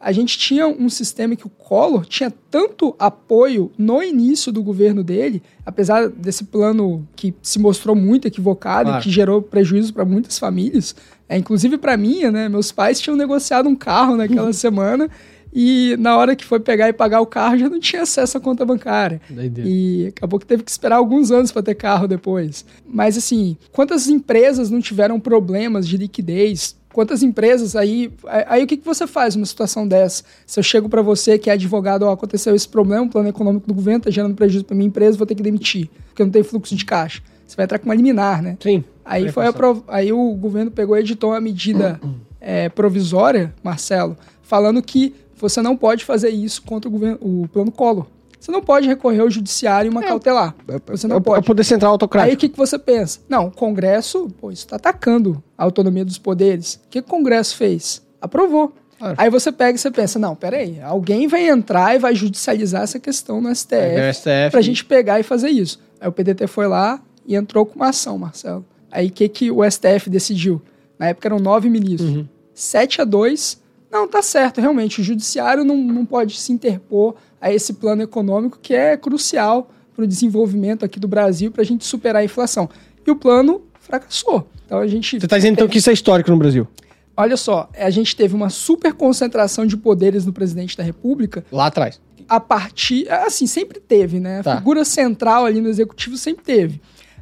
[0.00, 5.04] a gente tinha um sistema que o Collor tinha tanto apoio no início do governo
[5.04, 9.00] dele, apesar desse plano que se mostrou muito equivocado claro.
[9.00, 10.96] e que gerou prejuízo para muitas famílias,
[11.28, 12.48] é, inclusive para mim, né?
[12.48, 14.52] Meus pais tinham negociado um carro naquela uhum.
[14.54, 15.10] semana
[15.52, 18.40] e na hora que foi pegar e pagar o carro já não tinha acesso à
[18.40, 19.20] conta bancária.
[19.66, 22.64] E acabou que teve que esperar alguns anos para ter carro depois.
[22.88, 28.12] Mas assim, quantas empresas não tiveram problemas de liquidez Quantas empresas aí.
[28.46, 30.24] Aí o que, que você faz numa situação dessa?
[30.44, 33.66] Se eu chego para você que é advogado, ó, aconteceu esse problema, o plano econômico
[33.66, 36.42] do governo está gerando prejuízo para minha empresa, vou ter que demitir, porque não tem
[36.42, 37.22] fluxo de caixa.
[37.46, 38.56] Você vai entrar com uma liminar, né?
[38.60, 38.84] Sim.
[39.04, 39.82] Aí, foi aprov...
[39.88, 42.00] aí o governo pegou e editou uma medida
[42.40, 47.72] é, provisória, Marcelo, falando que você não pode fazer isso contra o, governo, o plano
[47.72, 48.06] Collor.
[48.40, 50.08] Você não pode recorrer ao judiciário uma É.
[50.08, 50.54] cautelar.
[50.86, 51.46] Você não É o- é o pode.
[51.46, 52.34] poder central Aí autocrático.
[52.34, 53.20] o que, que você pensa?
[53.28, 56.74] Não, o Congresso, pô, isso está atacando a autonomia dos poderes.
[56.76, 58.02] O que, que o Congresso fez?
[58.20, 58.72] Aprovou.
[58.98, 59.14] Claro.
[59.18, 62.98] Aí você pega e você pensa, não, peraí, alguém vai entrar e vai judicializar essa
[62.98, 64.50] questão no STF É, STF.
[64.50, 65.78] pra gente pegar e fazer isso.
[66.00, 68.64] Aí o PDT foi lá e entrou com uma ação, Marcelo.
[68.90, 70.60] Aí o que, que o STF decidiu?
[70.98, 72.10] Na época eram nove ministros.
[72.10, 72.26] Uhum.
[72.54, 73.59] 7 a 2.
[73.90, 75.00] Não, tá certo, realmente.
[75.00, 80.04] O judiciário não, não pode se interpor a esse plano econômico que é crucial para
[80.04, 82.68] o desenvolvimento aqui do Brasil, para a gente superar a inflação.
[83.06, 84.48] E o plano fracassou.
[84.64, 85.18] Então a gente.
[85.20, 86.68] Você tá dizendo então que isso é histórico no Brasil?
[87.16, 91.66] Olha só, a gente teve uma super concentração de poderes no presidente da República Lá
[91.66, 92.00] atrás.
[92.28, 93.10] a partir.
[93.10, 94.40] Assim, sempre teve, né?
[94.40, 94.56] A Tá.
[94.56, 96.80] figura central ali no executivo sempre teve.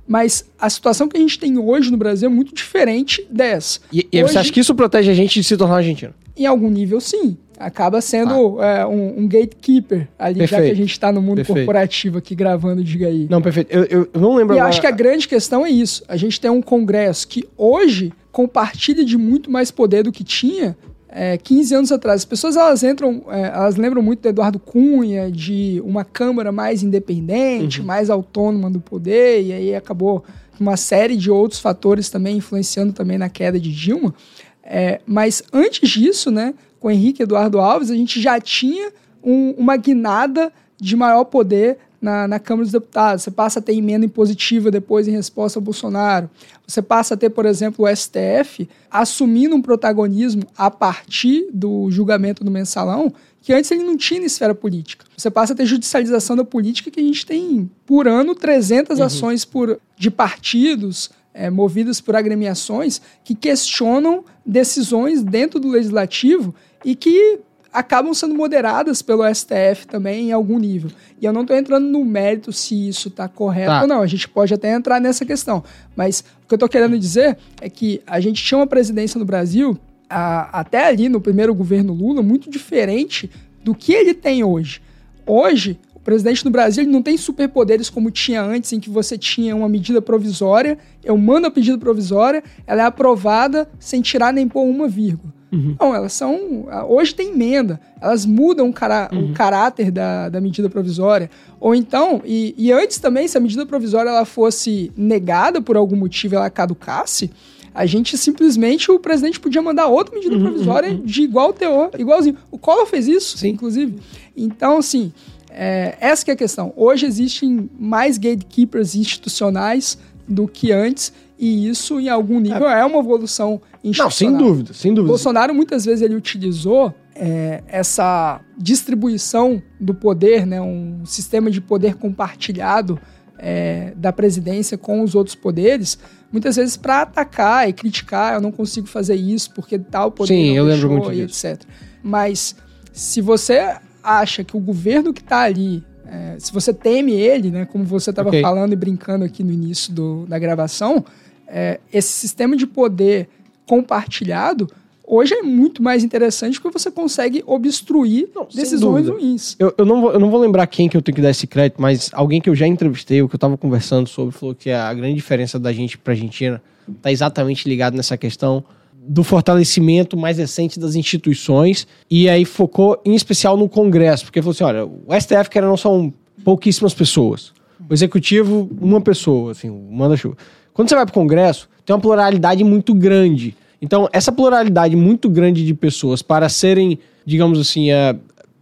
[0.09, 3.81] Mas a situação que a gente tem hoje no Brasil é muito diferente dessa.
[3.93, 6.15] E, e aí você Hoje- acha que isso protege a gente de se tornar argentino?
[6.35, 7.37] Em algum nível, sim.
[7.59, 10.61] Acaba sendo é, um, um gatekeeper ali, já que a Ah.
[10.61, 10.77] Perfeito.
[10.77, 11.57] gente está no mundo Perfeito.
[11.59, 13.27] corporativo aqui gravando Diga aí.
[13.29, 13.71] Não, perfeito.
[13.73, 16.03] Eu, eu, eu não lembro E eu agora- acho que a grande questão é isso.
[16.09, 20.77] A gente tem um Congresso que hoje compartilha de muito mais poder do que tinha
[21.09, 22.21] é, 15 anos atrás.
[22.21, 26.83] As pessoas elas entram, é, elas lembram muito do Eduardo Cunha, de uma Câmara mais
[26.83, 30.25] independente, mais autônoma do poder, e aí acabou
[30.61, 34.15] uma série de outros fatores também influenciando também na queda de Dilma.
[34.63, 38.91] É, mas antes disso, né, com Henrique Eduardo Alves, a gente já tinha
[39.25, 43.23] um- uma guinada de maior poder na, na Câmara dos Deputados.
[43.23, 46.31] Você passa a ter emenda impositiva depois em resposta ao Bolsonaro.
[46.67, 52.45] Você passa a ter, por exemplo, o STF assumindo um protagonismo a partir do julgamento
[52.45, 55.07] do mensalão que antes ele não tinha na esfera política.
[55.17, 59.45] Você passa a ter judicialização da política que a gente tem por ano 300 ações
[59.45, 67.39] por, de partidos é, movidas por agremiações que questionam decisões dentro do legislativo e que
[67.73, 70.91] acabam sendo moderadas pelo STF também em algum nível.
[71.21, 73.83] E eu não estou entrando no mérito se isso está correto Tá.
[73.83, 74.01] ou não.
[74.01, 75.63] A gente pode até entrar nessa questão.
[75.95, 79.25] Mas o que eu estou querendo dizer é que a gente tinha uma presidência no
[79.25, 83.31] Brasil, a- até ali no primeiro governo Lula, muito diferente
[83.63, 84.81] do que ele tem hoje.
[85.27, 89.55] Hoje, o presidente do Brasil não tem superpoderes como tinha antes, em que você tinha
[89.55, 94.63] uma medida provisória, eu mando a medida provisória, ela é aprovada sem tirar nem pôr
[94.63, 95.35] uma vírgula.
[95.51, 96.67] Não, elas são.
[96.89, 101.31] Hoje tem emenda, elas mudam o, cara- o caráter da, da medida provisória.
[101.59, 105.97] Ou então, e, e antes também, se a medida provisória ela fosse negada por algum
[105.97, 107.31] motivo ela caducasse,
[107.75, 112.37] a gente simplesmente, o presidente podia mandar outra medida provisória de igual teor, igualzinho.
[112.51, 113.51] O Collor fez isso, Sim.
[113.51, 113.97] inclusive.
[114.37, 115.13] Então, assim,
[115.51, 116.73] é, essa que é a questão.
[116.77, 119.97] Hoje existem mais gatekeepers institucionais
[120.27, 124.93] do que antes, e isso, em algum nível, é, uma evolução Não, sem dúvida, sem
[124.93, 125.09] dúvida.
[125.09, 131.95] Bolsonaro muitas vezes ele utilizou é, essa distribuição do poder, né, um sistema de poder
[131.95, 132.99] compartilhado
[133.39, 135.99] é, da presidência com os outros poderes,
[136.33, 138.35] muitas vezes para atacar e criticar.
[138.35, 141.47] Eu não consigo fazer isso porque tal poder Sim, não eu lembro muito e disso.
[141.47, 141.63] etc.
[142.03, 142.57] Mas
[142.93, 147.67] se você acha que o governo que está ali é, se você teme ele, né,
[147.67, 148.41] como você estava Ok.
[148.41, 151.05] falando e brincando aqui no início do- da gravação,
[151.47, 153.29] é, esse sistema de poder
[153.69, 154.67] compartilhado
[155.09, 159.57] hoje é muito mais interessante porque você consegue obstruir Não, decisões ruins.
[159.59, 161.47] Eu, eu, não vou, eu não vou lembrar quem que eu tenho que dar esse
[161.47, 164.71] crédito, mas alguém que eu já entrevistei, o que eu tava conversando sobre, falou que
[164.71, 166.63] a grande diferença da gente pra Argentina
[167.01, 168.63] tá exatamente ligado nessa questão
[168.95, 174.53] do fortalecimento mais recente das instituições e aí focou em especial no Congresso, porque falou
[174.53, 176.13] assim, olha, o STF que era não são
[176.45, 177.53] pouquíssimas pessoas,
[177.89, 180.37] o Executivo uma pessoa, assim, o manda-chuva.
[180.79, 183.57] Quando você vai pro Congresso, tem uma pluralidade muito grande.
[183.83, 188.15] Então, essa pluralidade muito grande de pessoas para serem, digamos assim, eh,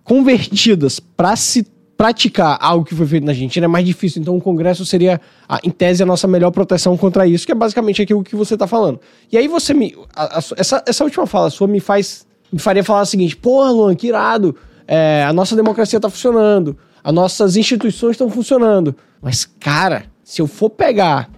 [0.03, 4.23] convertidas para se praticar algo que foi feito na Argentina é mais difícil.
[4.23, 5.21] Então, o Congresso seria,
[5.63, 8.67] em tese, a nossa melhor proteção contra isso, que é basicamente aquilo que você está
[8.67, 8.99] falando.
[9.31, 9.95] E aí você me.
[10.15, 12.27] a- a essa, essa última fala sua me faz.
[12.51, 14.57] Me faria falar o seguinte: porra, Luan, que irado.
[14.89, 16.79] É, a nossa democracia está funcionando.
[17.05, 18.95] As nossas instituições estão funcionando.
[19.21, 21.29] Mas, cara, se eu for pegar.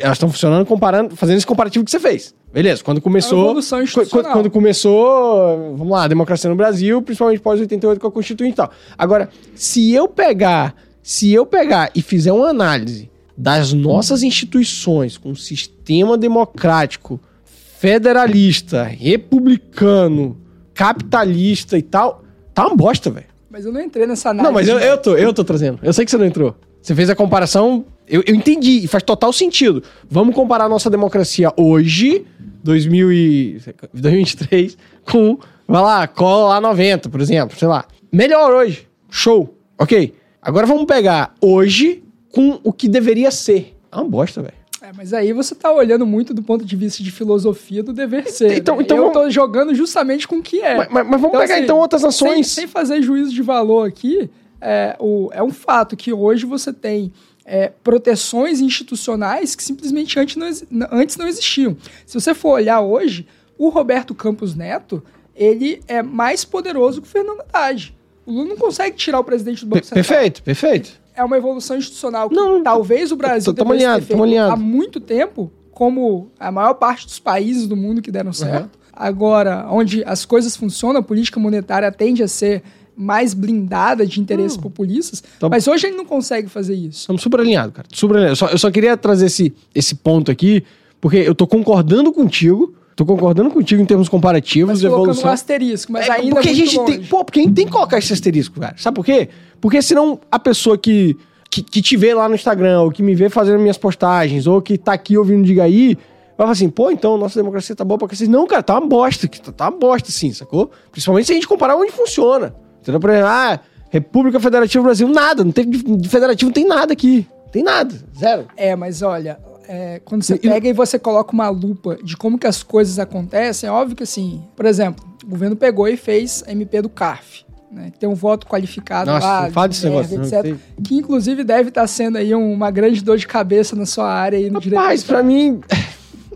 [0.00, 2.34] Elas estão funcionando comparando, fazendo esse comparativo que você fez.
[2.52, 3.44] Beleza, quando começou.
[3.44, 4.32] evolução qu- institucional.
[4.32, 8.56] Quando, começou, vamos lá, a democracia no Brasil, principalmente pós 88 com a Constituinte e
[8.56, 8.70] tal.
[8.98, 13.08] Agora, se eu pegar, se eu pegar e fizer uma análise
[13.38, 20.36] das nossas instituições com um sistema democrático, federalista, republicano,
[20.74, 22.22] capitalista e tal,
[22.52, 23.26] tá uma bosta, velho.
[23.50, 24.44] Mas eu não entrei nessa análise.
[24.46, 25.78] Não, mas eu, eu, tô, eu tô trazendo.
[25.82, 26.54] Eu sei que você não entrou.
[26.82, 29.82] Você fez a comparação, eu, eu entendi, e faz total sentido.
[30.08, 32.26] Vamos comparar a nossa democracia hoje,
[32.62, 33.60] 2000 e,
[33.92, 34.76] 2023,
[35.10, 37.84] com, vai lá, cola lá 90, por exemplo, sei lá.
[38.12, 40.14] Melhor hoje, show, ok.
[40.42, 42.02] Agora vamos pegar hoje
[42.32, 43.76] com o que deveria ser.
[43.92, 44.54] É uma bosta, velho.
[44.82, 48.26] É, mas aí você tá olhando muito do ponto de vista de filosofia do dever
[48.30, 48.56] ser.
[48.56, 48.82] Então- né?
[48.82, 50.74] então eu vamos- tô jogando justamente com o que é.
[50.76, 52.46] Mas, mas- mas vamos Então, pegar assim, então outras sem, nações.
[52.48, 54.30] sem fazer juízo de valor aqui,
[54.60, 57.12] é, o, é um fato que hoje você tem
[57.52, 60.36] é, proteções institucionais que simplesmente antes
[60.70, 61.76] não, antes não existiam.
[62.06, 63.26] Se você for olhar hoje,
[63.58, 65.02] o Roberto Campos Neto,
[65.34, 67.92] ele é mais poderoso que o Fernando Haddad.
[68.24, 70.04] O Lula não consegue tirar o presidente do Banco Central.
[70.04, 71.00] perfeito, perfeito.
[71.14, 74.24] É uma evolução institucional que Não, talvez o Brasil tô- tamo devesse alinhado, ter tamo
[74.26, 78.78] feito há muito tempo, como a maior parte dos países do mundo que deram certo.
[78.92, 82.62] Agora, onde as coisas funcionam, a política monetária tende a ser
[83.00, 87.00] mais blindada de interesses populistas, Tá- mas hoje ele não consegue fazer isso.
[87.00, 87.88] Estamos super alinhados, cara.
[87.92, 88.40] Super alinhados.
[88.40, 90.62] Eu só, eu só queria trazer esse, esse ponto aqui,
[91.00, 92.74] porque eu tô concordando contigo.
[92.96, 95.30] Tô concordando contigo em termos comparativos, Mas colocando evolução.
[95.30, 96.92] um asterisco, mas É, ainda porque é a gente longe.
[96.98, 97.02] tem.
[97.06, 98.74] Pô, porque a gente tem que colocar esse asterisco, cara.
[98.76, 99.30] Sabe por quê?
[99.58, 101.16] Porque senão a pessoa que,
[101.50, 104.60] que, que te vê lá no Instagram, ou que me vê fazendo minhas postagens, ou
[104.60, 105.94] que tá aqui ouvindo Diga aí,
[106.36, 108.28] vai falar assim, pô, então nossa democracia tá boa pra vocês.
[108.28, 109.26] Não, cara, tá uma bosta.
[109.26, 110.70] que Tá, tá uma bosta, sim, sacou?
[110.92, 112.54] Principalmente se a gente comparar onde funciona.
[112.80, 113.00] Entendeu?
[113.00, 113.60] Por exemplo, ah,
[113.90, 115.44] República Federativa do Brasil, nada.
[115.44, 117.26] Não tem, de federativo não tem nada aqui.
[117.52, 117.94] Tem nada.
[118.18, 118.46] Zero.
[118.56, 122.46] É, mas olha, é, quando você pega e você coloca uma lupa de como que
[122.46, 126.52] as coisas acontecem, é óbvio que assim, por exemplo, o governo pegou e fez a
[126.52, 130.56] MP do CARF, né, tem um voto qualificado Nossa, lá, fala desse de negócio, etc,
[130.84, 134.50] que inclusive deve estar sendo aí uma grande dor de cabeça na sua área aí
[134.50, 134.80] no direito.
[134.80, 135.60] Rapaz, pra mim.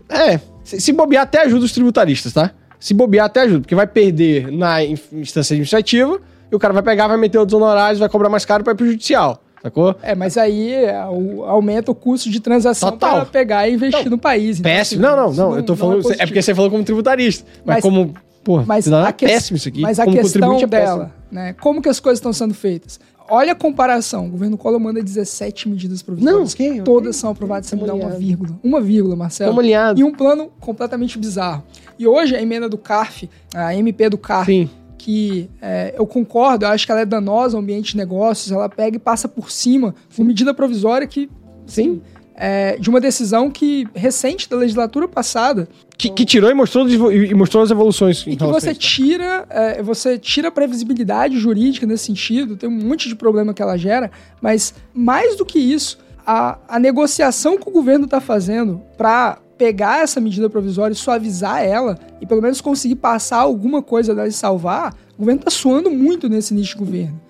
[0.09, 0.39] É.
[0.63, 2.51] Se, se bobear, até ajuda os tributaristas, tá?
[2.79, 3.61] Se bobear, até ajuda.
[3.61, 6.19] Porque vai perder na in- instância administrativa
[6.55, 8.75] e o cara vai pegar, vai meter outros honorários, vai cobrar mais caro pra ir
[8.75, 9.41] pro judicial.
[9.61, 9.95] Sacou?
[10.03, 13.15] É, mas aí é, o- aumenta o custo de transação Total.
[13.15, 14.59] para pegar e investir no país.
[14.59, 15.03] Então, Péssimo.
[15.05, 15.55] assim, Não, não, não.
[15.57, 15.99] Eu tô falando.
[15.99, 16.27] É, positivo.
[16.27, 17.45] porque você falou como tributarista.
[17.65, 18.13] Mas, Mas- como.
[18.43, 19.81] Pô, Mas a, é que- péssimo isso aqui.
[19.81, 21.53] mas a questão é dela, né?
[21.59, 22.99] Como que as coisas estão sendo feitas?
[23.27, 24.27] Olha a comparação.
[24.27, 26.37] O governo Collor manda 17 medidas provisórias.
[26.37, 26.81] Não, ok.
[26.83, 28.51] Todas são aprovadas sem mudar uma vírgula.
[28.63, 29.49] Uma vírgula, Marcelo.
[29.49, 29.99] Tamo alinhado.
[29.99, 31.63] E um plano completamente bizarro.
[31.97, 34.69] E hoje a emenda do CARF, a MP do CARF, Sim.
[34.97, 38.69] Que é, eu concordo, eu acho que ela é danosa ao ambiente de negócios, ela
[38.69, 41.29] pega e passa por cima com medida provisória que,
[41.65, 42.01] Sim.
[42.35, 45.67] é, de uma decisão que recente da legislatura passada,
[45.97, 48.25] Que, que tirou e mostrou, e mostrou as evoluções.
[48.27, 48.79] e que você isso.
[48.79, 53.61] tira, é, você tira a previsibilidade jurídica nesse sentido, tem um monte de problema que
[53.61, 58.81] ela gera, mas mais do que isso, a, a negociação que o governo está fazendo
[58.97, 64.13] para pegar essa medida provisória e suavizar ela e pelo menos conseguir passar alguma coisa
[64.13, 67.25] dela e salvar, o governo está suando muito nesse nicho de governo.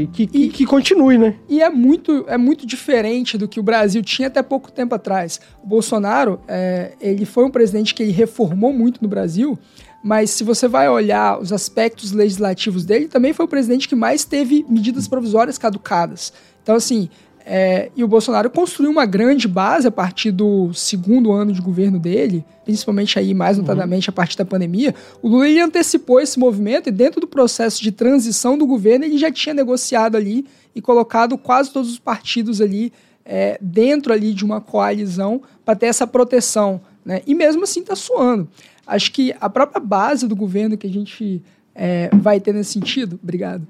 [0.00, 1.36] E que, que, que continue, né?
[1.48, 5.40] E é muito, é muito diferente do que o Brasil tinha até pouco tempo atrás.
[5.62, 9.58] O Bolsonaro, é, ele foi um presidente que ele reformou muito no Brasil,
[10.02, 14.24] mas se você vai olhar os aspectos legislativos dele, também foi o presidente que mais
[14.24, 16.32] teve medidas provisórias caducadas.
[16.62, 17.08] Então, assim,
[17.44, 21.98] é, e o Bolsonaro construiu uma grande base a partir do segundo ano de governo
[21.98, 24.94] dele, principalmente aí, mais notadamente, a partir da pandemia.
[25.20, 29.18] O Lula ele antecipou esse movimento e dentro do processo de transição do governo ele
[29.18, 32.92] já tinha negociado ali e colocado quase todos os partidos ali
[33.24, 36.80] é, dentro ali de uma coalizão para ter essa proteção.
[37.04, 37.22] Né?
[37.26, 38.48] E mesmo assim está suando.
[38.86, 41.42] Acho que a própria base do governo que a gente
[41.74, 43.66] é, vai ter nesse sentido, obrigado.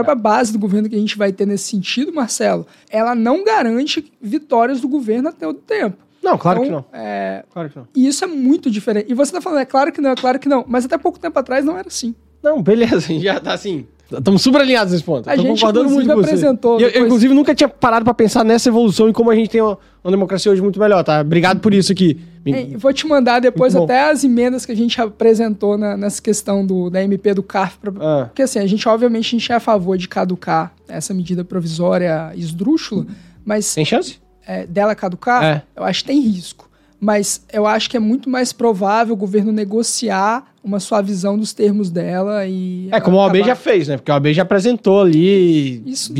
[0.00, 3.44] A própria base do governo que a gente vai ter nesse sentido, Marcelo, ela não
[3.44, 5.96] garante vitórias do governo até o tempo.
[6.22, 7.00] Não, claro Então, que não.
[7.00, 7.86] é, Claro que não.
[7.94, 9.06] e isso é muito diferente.
[9.10, 10.64] E você tá falando, é claro que não, é claro que não.
[10.66, 12.14] Mas até pouco tempo atrás não era assim.
[12.42, 13.86] Não, beleza, a gente já tá assim.
[14.10, 15.28] Estamos super alinhados nesse ponto.
[15.28, 16.26] A Tô gente, concordando muito com você.
[16.30, 19.34] apresentou E eu, eu, inclusive, nunca tinha parado pra pensar nessa evolução e como a
[19.34, 21.20] gente tem uma, uma democracia hoje muito melhor, tá?
[21.20, 22.16] Obrigado por isso aqui.
[22.46, 23.92] É, vou te mandar depois Muito bom.
[23.92, 27.78] até as emendas que a gente apresentou na- nessa questão do, da MP do CARF.
[27.78, 28.24] Pra, Ah.
[28.26, 32.30] Porque assim, a gente obviamente a gente é a favor de caducar essa medida provisória
[32.36, 33.04] esdrúxula,
[33.44, 34.20] mas Tem chance?
[34.46, 35.62] é, dela caducar, É.
[35.74, 36.65] eu acho que tem risco.
[36.98, 41.90] Mas eu acho que é muito mais provável o governo negociar uma suavização dos termos
[41.90, 42.88] dela e.
[42.90, 43.96] É, como o OAB acabar- já fez, né?
[43.96, 45.82] Porque o OAB já apresentou ali.
[45.86, 46.12] Isso,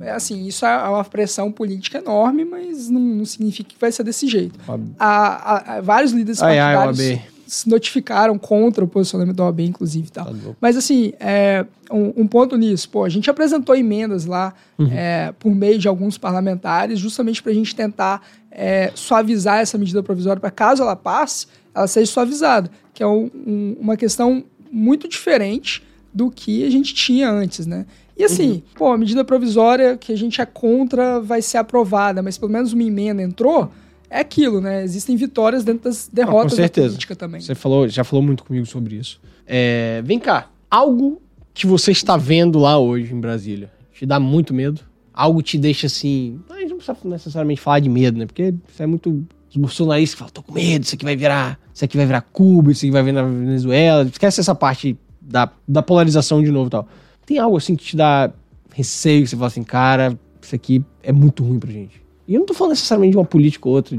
[0.00, 4.02] é assim, isso é uma pressão política enorme, mas não, não significa que vai ser
[4.04, 4.58] desse jeito.
[4.68, 4.82] OAB.
[4.98, 5.06] Há,
[5.54, 7.22] há- há vários líderes Ai, ai, partidários OAB.
[7.54, 10.10] Se notificaram contra o posicionamento da OAB, inclusive.
[10.10, 10.24] Tal.
[10.24, 10.56] Tá louco.
[10.60, 14.88] Mas assim, é, um, um ponto nisso, pô, a gente apresentou emendas lá Uhum.
[14.90, 20.02] é, por meio de alguns parlamentares, justamente para a gente tentar é, suavizar essa medida
[20.02, 25.08] provisória, para caso ela passe, ela seja suavizada, que é um- um- uma questão muito
[25.08, 25.82] diferente
[26.12, 27.86] do que a gente tinha antes, né?
[28.16, 28.62] E assim, Uhum.
[28.74, 32.72] pô, a medida provisória que a gente é contra vai ser aprovada, mas pelo menos
[32.74, 33.70] uma emenda entrou,
[34.12, 34.84] é aquilo, né?
[34.84, 36.88] Existem vitórias dentro das derrotas da certeza.
[36.88, 37.40] política também.
[37.40, 39.18] Você falou, já falou muito comigo sobre isso.
[39.46, 41.20] É, vem cá, algo
[41.54, 43.72] que você está vendo lá hoje em Brasília.
[43.92, 44.82] te dá muito medo?
[45.14, 46.38] Algo te deixa assim.
[46.50, 48.26] A gente não precisa necessariamente falar de medo, né?
[48.26, 49.26] Porque isso é muito.
[49.48, 51.58] Os bolsonaristas que falam, tô com medo, isso aqui vai virar.
[51.74, 54.04] Isso aqui vai virar Cuba, isso aqui vai virar Venezuela.
[54.04, 56.88] Esquece essa parte da, da polarização de novo e tal.
[57.24, 58.30] Tem algo assim que te dá
[58.74, 62.01] receio, que você fala assim, cara, isso aqui é muito ruim pra gente.
[62.26, 63.98] E eu não tô falando necessariamente de uma política ou outra.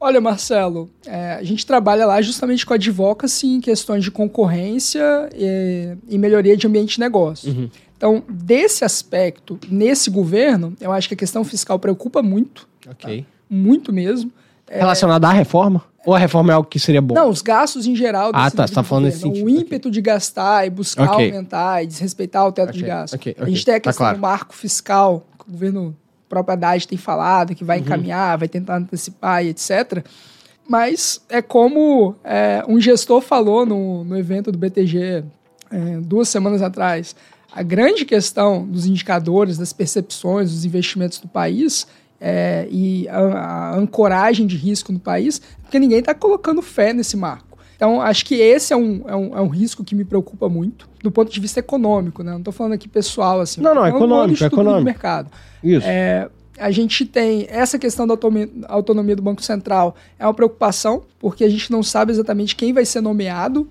[0.00, 5.02] Olha, Marcelo, é, a gente trabalha lá justamente com advocacy em questões de concorrência
[5.34, 7.50] e, e melhoria de ambiente de negócio.
[7.50, 7.70] Uhum.
[7.96, 13.24] Então, desse aspecto, nesse governo, eu acho que a questão fiscal preocupa muito, Ok.
[13.48, 14.30] muito mesmo.
[14.70, 15.82] Relacionada à reforma?
[16.04, 17.14] Ou a reforma é algo que seria bom?
[17.14, 20.02] Não, os gastos em geral Ah, tá, você tá falando nesse O sentido, ímpeto de
[20.02, 21.30] gastar e buscar Ok.
[21.30, 23.14] aumentar e desrespeitar o teto Ok, de gasto.
[23.14, 24.18] ok, A gente tem a Tá questão claro.
[24.18, 25.96] do marco fiscal, que o governo
[26.34, 27.66] próprio Haddad tem falado, que Uhum.
[27.66, 30.04] vai encaminhar, vai tentar antecipar e etc.
[30.68, 35.22] Mas é como é, um gestor falou no, no evento do BTG
[35.70, 37.14] é, duas semanas atrás.
[37.52, 41.86] A grande questão dos indicadores, das percepções, dos investimentos do país
[42.20, 46.92] é, e a, a ancoragem de risco no país, é porque ninguém está colocando fé
[46.92, 47.53] nesse marco.
[47.76, 50.88] Então, acho que esse é um, é, um, é um risco que me preocupa muito,
[51.02, 52.30] do ponto de vista econômico, né?
[52.32, 53.60] Não estou falando aqui pessoal, assim.
[53.60, 54.84] Não, não, econômico, Instituto do econômico.
[54.84, 55.30] mercado.
[55.62, 55.86] Isso.
[55.86, 58.16] É, a gente tem essa questão da
[58.68, 62.84] autonomia do Banco Central é uma preocupação, porque a gente não sabe exatamente quem vai
[62.84, 63.68] ser nomeado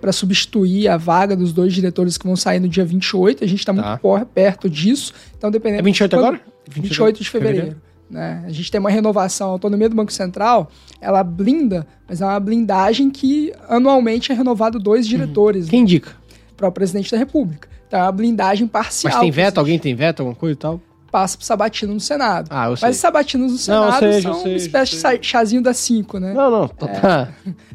[0.00, 3.44] para substituir a vaga dos dois diretores que vão sair no dia 28.
[3.44, 3.82] A gente está Tá.
[3.82, 5.12] muito por- perto disso.
[5.38, 5.80] Então, dependendo.
[5.80, 6.40] É 28 quando- agora?
[6.68, 7.76] 28 de fevereiro.
[8.10, 8.42] Né?
[8.44, 10.68] A gente tem uma renovação, a autonomia do Banco Central,
[11.00, 16.10] ela blinda, mas é uma blindagem que anualmente é renovado dois diretores Quem indica?
[16.56, 17.68] para o presidente da República.
[17.86, 19.12] Então é uma blindagem parcial.
[19.12, 19.58] Mas tem veto?
[19.58, 20.20] Alguém tem veto?
[20.20, 20.80] Alguma coisa e tal?
[21.10, 22.48] Passa pro Sabatino no Senado.
[22.50, 22.88] Ah, eu sei.
[22.88, 25.18] Mas os sabatinos no Senado sei, eu são sei, uma espécie de sei.
[25.22, 26.32] chazinho das cinco, né?
[26.32, 26.68] Não, não.
[26.68, 27.28] Tá, tá.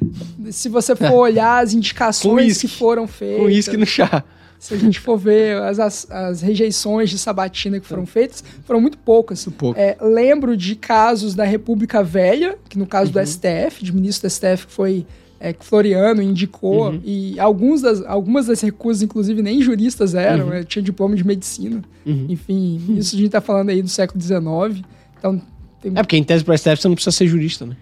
[0.51, 4.23] Se você for olhar as indicações que foram feitas, Com uísque no chá.
[4.59, 8.81] Se a gente for ver as, as, as rejeições de sabatina que foram feitas, foram
[8.81, 9.45] muito poucas.
[9.57, 9.79] pouco.
[9.79, 13.21] É, lembro de casos da República Velha, que no caso Uhum.
[13.21, 15.05] do STF, de ministro do STF que foi
[15.37, 17.01] é, que Floriano indicou, Uhum.
[17.03, 21.83] e alguns das, algumas das recusas, inclusive, nem juristas eram, é, tinha diploma de medicina.
[22.05, 22.25] Uhum.
[22.29, 24.81] Enfim, isso a gente tá falando aí do século XIX.
[25.19, 25.39] Então,
[25.81, 27.75] tem É porque em tese pro STF você não precisa ser jurista, né?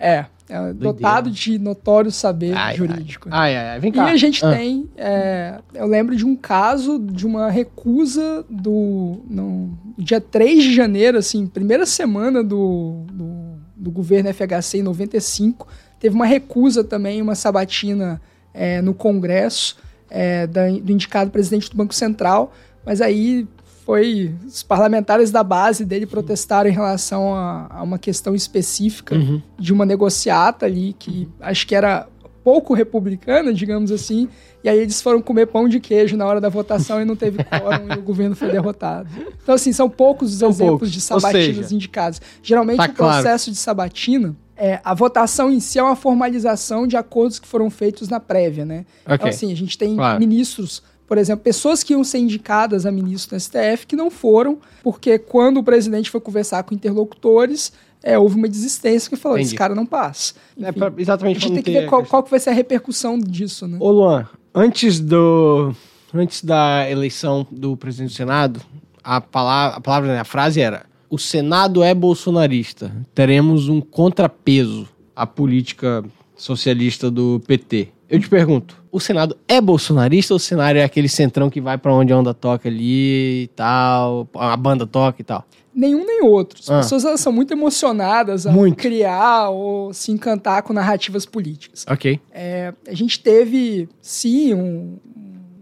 [0.00, 3.28] É, é dotado de notório saber Ai, jurídico.
[3.30, 3.78] Ai, ai, ai.
[3.80, 4.04] Vem E cá.
[4.06, 4.50] a gente Ah.
[4.56, 10.74] tem, é, eu lembro de um caso de uma recusa do no dia 3 de
[10.74, 15.68] janeiro, assim, primeira semana do, do, do governo FHC em 95,
[16.00, 18.20] teve uma recusa também, uma sabatina
[18.54, 19.76] é, no Congresso
[20.08, 22.52] é, da- do indicado presidente do Banco Central,
[22.84, 23.46] mas aí
[23.90, 29.42] foi os parlamentares da base dele protestaram em relação a, a uma questão específica Uhum.
[29.58, 32.06] de uma negociata ali que acho que era
[32.44, 34.28] pouco republicana, digamos assim,
[34.62, 37.42] e aí eles foram comer pão de queijo na hora da votação e não teve
[37.44, 39.08] quórum e o gogoverno foi derrotado.
[39.42, 40.92] Então, assim, são poucos os São exemplos poucos.
[40.92, 42.22] de sabatinas seja, indicadas.
[42.42, 43.22] Geralmente tá o claro.
[43.22, 47.68] processo de sabatina, é, a votação em si é uma formalização de acordos que foram
[47.70, 48.84] feitos na prévia, né?
[49.04, 49.14] Ok.
[49.16, 50.18] Então, assim, a gente tem Claro.
[50.20, 54.60] ministros, por exemplo, pessoas que iam ser indicadas a ministro do STF que não foram,
[54.80, 59.48] porque quando o presidente foi conversar com interlocutores, é, houve uma desistência que falou, Entendi.
[59.48, 60.34] esse cara não passa.
[60.56, 62.52] É Enfim, pra- exatamente a gente tem que ver qual, qual que vai ser a
[62.52, 63.76] repercussão disso, né?
[63.80, 65.74] Ô Luan, antes do.
[66.14, 68.60] Antes da eleição do presidente do Senado,
[69.02, 72.92] a palavra, a palavra, né, a frase era: o Senado é bolsonarista.
[73.12, 76.04] Teremos um contrapeso à política
[76.40, 77.88] socialista do PT.
[78.08, 81.78] Eu te pergunto, o Senado é bolsonarista ou o Senado é aquele centrão que vai
[81.78, 85.44] pra onde a onda toca ali e tal, a banda toca e tal?
[85.72, 86.58] Nenhum nem outro.
[86.60, 86.76] As Ah.
[86.78, 88.76] pessoas elas são muito emocionadas a Muito.
[88.76, 91.84] criar ou se encantar com narrativas políticas.
[91.88, 92.18] Ok.
[92.32, 94.98] É, a gente teve, sim, um,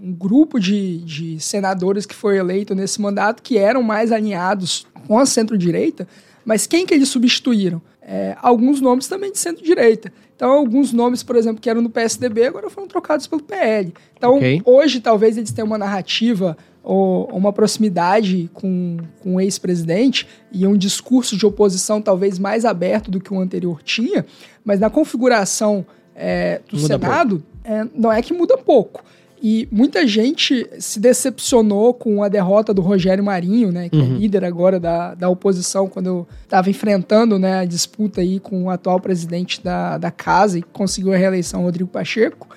[0.01, 5.19] um grupo de, de senadores que foi eleito nesse mandato que eram mais alinhados com
[5.19, 6.09] a centro-direita,
[6.47, 7.83] mas quem que eles substituíram?
[8.01, 10.11] É, alguns nomes também de centro-direita.
[10.39, 13.93] Então, alguns nomes, por exemplo, que eram no PSDB, agora foram trocados pelo PL.
[14.17, 14.63] Então, Ok.
[14.65, 20.77] hoje, talvez eles tenham uma narrativa ou uma proximidade com, com o ex-presidente e um
[20.77, 24.25] discurso de oposição talvez mais aberto do que o anterior tinha,
[24.65, 25.85] mas na configuração
[26.15, 29.03] é, do Muda Senado, é, não é que muda pouco.
[29.41, 34.45] E muita gente se decepcionou com a derrota do Rogério Marinho, né, que é líder
[34.45, 39.63] agora da, da oposição, quando estava enfrentando né, a disputa aí com o atual presidente
[39.63, 42.49] da, da casa e conseguiu a reeleição, Rodrigo Pacheco.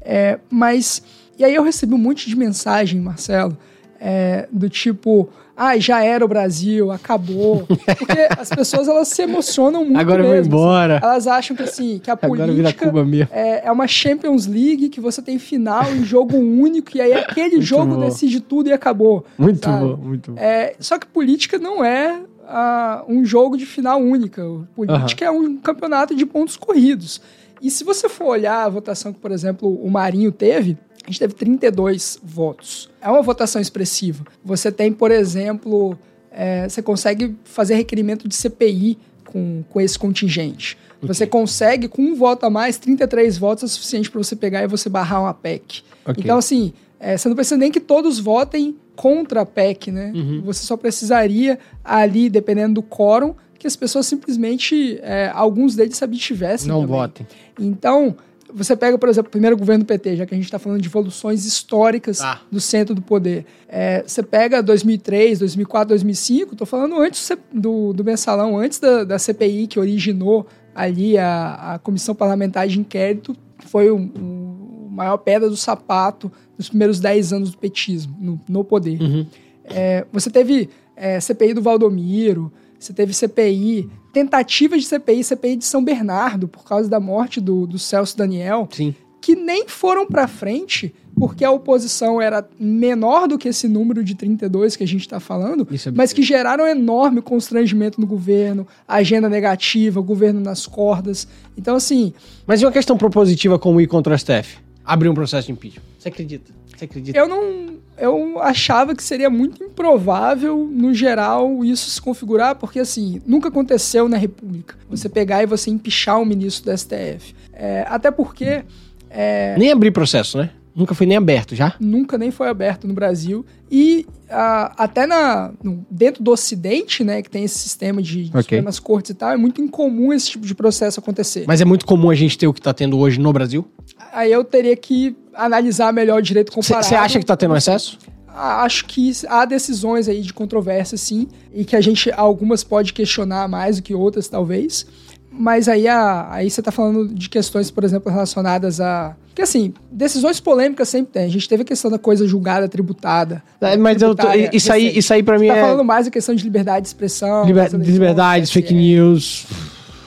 [0.00, 1.02] É, mas,
[1.38, 3.56] e aí eu recebi um monte de mensagem, Marcelo,
[4.00, 7.66] é, do tipo, ah, já era o Brasil, acabou.
[7.66, 9.98] Porque as pessoas elas se emocionam muito.
[9.98, 10.96] Agora eu vou mesmo, embora.
[10.96, 11.06] assim.
[11.06, 13.28] Elas acham que assim, que a política mesmo.
[13.30, 17.56] é, é uma Champions League que você tem final em jogo único, e aí aquele
[17.56, 18.00] Muito jogo bom.
[18.00, 19.24] decide tudo e acabou.
[19.36, 19.84] Muito sabe?
[19.84, 20.38] bom, muito bom.
[20.40, 24.42] É, só que política não é ah, um jogo de final única.
[24.74, 27.20] Política é um campeonato de pontos corridos.
[27.62, 31.20] E se você for olhar a votação que, por exemplo, o Marinho teve, a gente
[31.20, 32.90] teve 32 votos.
[33.00, 34.24] É uma votação expressiva.
[34.44, 35.96] Você tem, por exemplo,
[36.30, 40.76] é, você consegue fazer requerimento de CPI com, com esse contingente.
[41.02, 44.68] Você consegue, com um voto a mais, 33 votos é suficiente para você pegar e
[44.68, 45.82] você barrar uma PEC.
[46.06, 46.22] Ok.
[46.22, 50.12] Então, assim, é, você não precisa nem que todos votem contra a PEC, né?
[50.14, 50.42] Uhum.
[50.44, 56.02] Você só precisaria ali, dependendo do quórum, que as pessoas simplesmente, é, alguns deles se
[56.02, 56.96] abstivessem Não também.
[56.96, 57.26] votem.
[57.60, 58.16] Então,
[58.52, 60.88] você pega, por exemplo, o primeiro governo PT, já que a gente está falando de
[60.88, 62.40] evoluções históricas Tá.
[62.50, 63.46] do centro do poder.
[63.68, 69.16] É, você pega 2003, 2004, 2005, estou falando antes do, do mensalão, antes da, da
[69.16, 70.44] CPI que originou
[70.74, 76.68] ali a, a Comissão Parlamentar de Inquérito, foi o, o maior pedra do sapato nos
[76.68, 79.00] primeiros 10 anos do petismo, no, no poder.
[79.00, 79.24] Uhum.
[79.66, 82.52] É, você teve é, CPI do Valdomiro,
[82.84, 87.66] você teve CPI, tentativas de CPI, CPI de São Bernardo, por causa da morte do,
[87.66, 88.94] do Celso Daniel, Sim.
[89.20, 94.14] que nem foram para frente, porque a oposição era menor do que esse número de
[94.14, 99.28] 32 que a gente está falando, é mas que geraram enorme constrangimento no governo, agenda
[99.28, 101.28] negativa, governo nas cordas.
[101.56, 102.12] Então, assim,
[102.46, 104.58] Mas e uma questão propositiva como ir contra o STF?
[104.84, 105.82] Abrir um processo de impeachment.
[105.98, 106.52] Você acredita?
[106.76, 107.16] Você acredita?
[107.16, 107.81] eu não.
[107.98, 114.08] Eu achava que seria muito improvável, no geral, isso se configurar, porque assim, nunca aconteceu
[114.08, 114.74] na República.
[114.90, 117.34] Você pegar e você empichar um ministro do STF.
[117.52, 118.64] É, até porque
[119.10, 120.50] é, Nem abrir processo, né?
[120.74, 121.74] Nunca foi nem aberto já?
[121.78, 123.44] nunca nem foi aberto no Brasil.
[123.70, 128.42] E até na, no- dentro do Ocidente, né, que tem esse sistema de, de Ok.
[128.42, 131.44] Supremas Cortes e tal, é muito incomum esse tipo de processo acontecer.
[131.46, 133.66] Mas é muito comum a gente ter o que tá tendo hoje no Brasil?
[134.14, 136.84] Aí eu teria que analisar melhor o direito comparado.
[136.86, 137.98] Você acha que tá tendo excesso?
[138.28, 142.92] Ah, Acho que há decisões aí de controvérsia, sim, e que a gente, algumas pode
[142.94, 144.86] questionar mais do que outras, talvez.
[145.30, 149.16] Mas aí, a, aí você tá falando de questões, por exemplo, relacionadas a.
[149.28, 151.24] Porque assim, decisões polêmicas sempre tem.
[151.24, 153.42] A gente teve a questão da coisa julgada, tributada.
[153.58, 156.04] É, mas eu tô, isso, aí, isso aí pra mim Você tá é falando mais
[156.04, 157.46] da questão de liberdade de expressão.
[157.46, 158.52] liber- TSE.
[158.52, 159.46] fake news,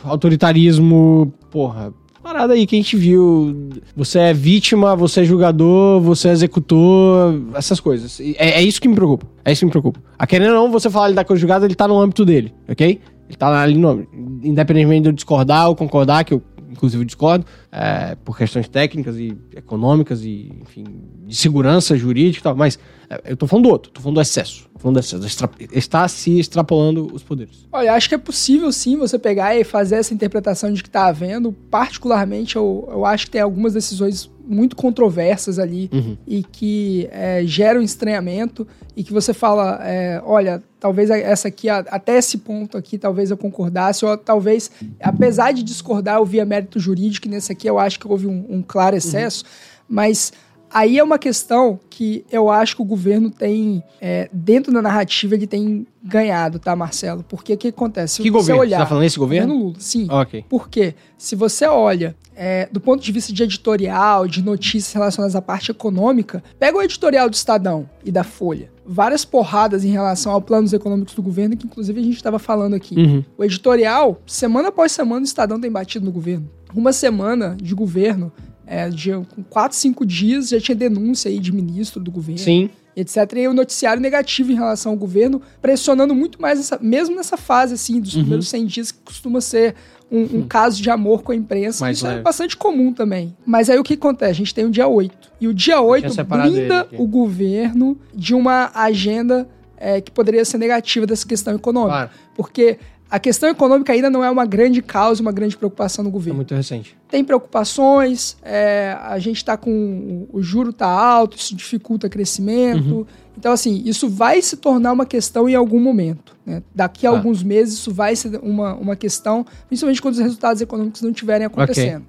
[0.03, 1.91] autoritarismo, porra.
[2.25, 3.69] Parada aí que a gente viu.
[3.95, 8.19] Você é vítima, você é julgador, você é executor, essas coisas.
[8.19, 9.27] É, é isso que me preocupa.
[9.45, 9.99] É isso que me preocupa.
[10.17, 12.51] A querendo ou não, você fala ele da coisa julgada, ele tá no âmbito dele,
[12.67, 12.99] ok?
[13.29, 14.07] Ele tá ali no.
[14.43, 17.45] Independentemente de eu discordar ou concordar, que eu inclusive discordo,
[17.77, 20.85] é, por questões técnicas e econômicas e, enfim,
[21.27, 24.21] de segurança jurídica e tal, mas é, eu tô falando do outro, tô falando do
[24.21, 24.69] excesso.
[24.73, 25.25] Tô falando do excesso.
[25.25, 27.67] Extra- está se extrapolando os poderes.
[27.73, 31.07] Olha, acho que é possível sim você pegar e fazer essa interpretação de que está
[31.07, 31.51] havendo.
[31.51, 36.15] Particularmente, eu, eu acho que tem algumas decisões muito controversas ali Uhum.
[36.27, 42.17] e que é, geram estranhamento e que você fala, é, olha, talvez essa aqui, até
[42.17, 44.69] esse ponto aqui, talvez eu concordasse, ou talvez,
[45.01, 48.45] apesar de discordar, eu via mérito jurídico, e nesse aqui eu acho que houve um,
[48.49, 49.43] um claro excesso,
[49.87, 50.31] mas
[50.71, 55.35] aí é uma questão que eu acho que o governo tem, é, dentro da narrativa,
[55.35, 57.23] ele tem ganhado, tá, Marcelo?
[57.23, 58.15] Porque o que acontece?
[58.15, 58.61] Se Que você governo?
[58.61, 59.53] olhar, Você tá falando esse governo?
[59.55, 60.07] Lula, sim.
[60.09, 60.43] Ok.
[60.49, 65.41] Porque se você olha é, do ponto de vista de editorial, de notícias relacionadas à
[65.41, 68.69] parte econômica, pega o editorial do Estadão e da Folha.
[68.85, 72.75] Várias porradas em relação aos planos econômicos do governo, que inclusive a gente estava falando
[72.75, 72.95] aqui.
[72.95, 73.23] Uhum.
[73.37, 76.49] O editorial, semana após semana, o Estadão tem batido no governo.
[76.73, 78.31] Uma semana de governo,
[78.67, 82.69] é, de com quatro, cinco dias, já tinha denúncia aí de ministro do governo Sim.
[82.95, 83.17] etc.
[83.37, 87.73] E o noticiário negativo em relação ao governo, pressionando muito mais, essa, mesmo nessa fase,
[87.75, 88.21] assim, dos Uhum.
[88.21, 89.73] primeiros 100 dias, que costuma ser
[90.15, 91.83] um, um caso de amor com a imprensa.
[91.83, 92.21] Mais Isso é leve.
[92.21, 93.35] bastante comum também.
[93.45, 94.31] Mas aí o que acontece?
[94.31, 95.31] A gente tem o dia 8.
[95.41, 99.47] E o dia 8 separado blinda o governo de uma agenda
[99.77, 101.91] é, que poderia ser negativa dessa questão econômica.
[101.91, 102.09] Claro.
[102.35, 102.77] Porque
[103.09, 106.37] a questão econômica ainda não é uma grande causa, uma grande preocupação no É governo
[106.37, 106.97] muito recente.
[107.09, 110.27] tem preocupações, é, a gente está com.
[110.31, 112.95] O juro tá alto, isso dificulta crescimento.
[112.99, 113.05] Uhum.
[113.37, 116.35] Então, assim, isso vai se tornar uma questão em algum momento.
[116.45, 116.61] né?
[116.73, 117.13] Daqui a Ah.
[117.13, 121.45] alguns meses, isso vai ser uma, uma questão, principalmente quando os resultados econômicos não estiverem
[121.47, 122.05] acontecendo.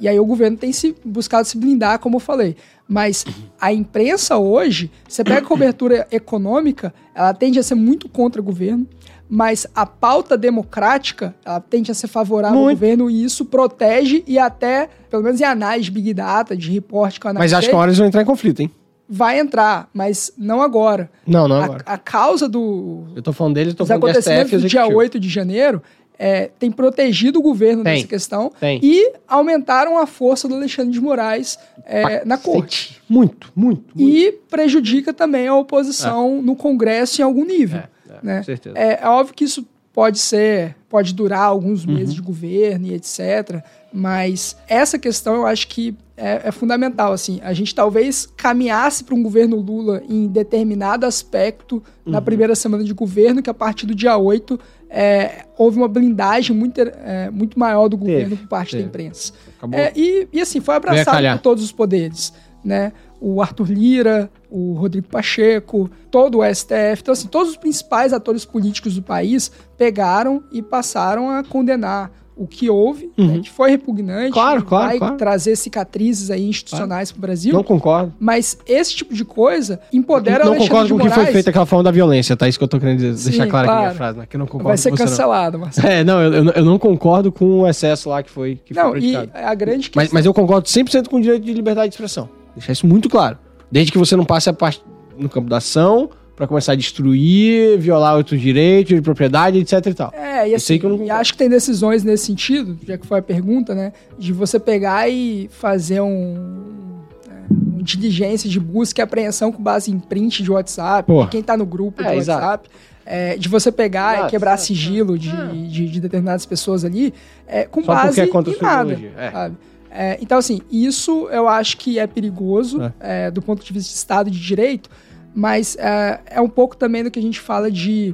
[0.00, 2.56] E aí o governo tem se buscado se blindar, como eu falei.
[2.88, 3.24] Mas
[3.60, 8.44] a imprensa hoje, você pega a cobertura econômica, ela tende a ser muito contra o
[8.44, 8.86] governo,
[9.28, 12.76] mas a pauta democrática, ela tende a ser favorável ao Muito.
[12.78, 17.26] governo e isso protege e até, pelo menos em análise Big Data, de reporte que
[17.26, 18.70] eu Mas acho que uma hora eles vão entrar em conflito, hein?
[19.06, 21.10] vai entrar, mas não agora.
[21.26, 21.82] Não, não A, agora.
[21.86, 24.80] a causa do, Eu tô falando dele, eu tô dos falando do STF do dia
[24.80, 24.98] executivo.
[24.98, 25.82] 8 de janeiro
[26.18, 28.80] é, tem protegido o governo Tem, nessa questão tem.
[28.82, 33.00] e aumentaram a força do Alexandre de Moraes é, na corte.
[33.08, 34.00] Muito, muito, muito.
[34.00, 37.80] E prejudica também a oposição no Congresso em algum nível.
[37.80, 38.38] É, é, né?
[38.38, 38.78] com certeza.
[38.78, 41.94] É, é óbvio que isso pode ser, pode durar alguns Uhum.
[41.94, 43.62] meses de governo e etc.
[43.92, 47.12] Mas essa questão eu acho que é, é fundamental.
[47.12, 52.24] Assim, a gente talvez caminhasse para um governo Lula em determinado aspecto na Uhum.
[52.24, 54.58] primeira semana de governo, que a partir do dia 8
[54.90, 58.82] é, houve uma blindagem muito, é, muito maior do governo Teve, por parte teve.
[58.82, 59.32] da imprensa.
[59.72, 62.32] É, e, e assim, foi abraçado por todos os poderes,
[62.64, 62.92] né?
[63.26, 67.00] O Arthur Lira, o Rodrigo Pacheco, todo o STF.
[67.00, 72.48] Então, assim, todos os principais atores políticos do país pegaram e passaram a condenar o
[72.48, 74.32] que houve, né, que foi repugnante, Uhum.
[74.32, 75.16] Claro, claro, vai claro.
[75.16, 77.52] trazer cicatrizes aí institucionais para o Brasil.
[77.54, 78.12] Não concordo.
[78.18, 81.48] Mas esse tipo de coisa empodera não o Alexandre concordo com o que foi feito
[81.48, 82.48] aquela forma da violência, tá?
[82.48, 83.96] Isso que eu tô querendo Sim, deixar claro aqui a minha claro.
[83.96, 84.26] frase, né?
[84.28, 85.10] Que eu não concordo Vai ser com você, não.
[85.10, 85.86] cancelado, Marcelo.
[85.88, 88.82] É, não, eu, eu- eu não concordo com o excesso lá que foi, que foi
[88.82, 89.30] Não, e praticado.
[89.46, 90.18] a grande Mas, questão...
[90.18, 92.28] mas eu concordo 100% com o direito de liberdade de expressão.
[92.56, 93.38] Deixar isso muito claro.
[93.70, 94.82] Desde que você não passe a parte
[95.18, 99.94] no campo da ação pra começar a destruir, violar outros direitos de propriedade, etc e
[99.94, 100.12] tal.
[100.16, 102.76] É, e Eu assim, sei que eu não e acho que tem decisões nesse sentido,
[102.86, 103.92] já que foi a pergunta, né?
[104.18, 106.98] De você pegar e fazer um,
[107.30, 111.26] é, um diligência de busca e apreensão com base em print de WhatsApp, Porra.
[111.26, 112.40] de quem tá no grupo É, de exato.
[112.44, 112.68] WhatsApp.
[113.06, 115.30] é, de você pegar Exato, e quebrar exato, sigilo de,
[115.68, 117.12] de, de determinadas pessoas ali,
[117.46, 119.00] é, com Só porque base é em nada.
[119.16, 119.30] é.
[119.30, 119.56] sabe?
[119.96, 123.96] É, então, assim, isso eu acho que é perigoso é, do ponto de vista de
[123.96, 124.90] Estado de Direito,
[125.32, 128.12] mas é, é um pouco também do que a gente fala de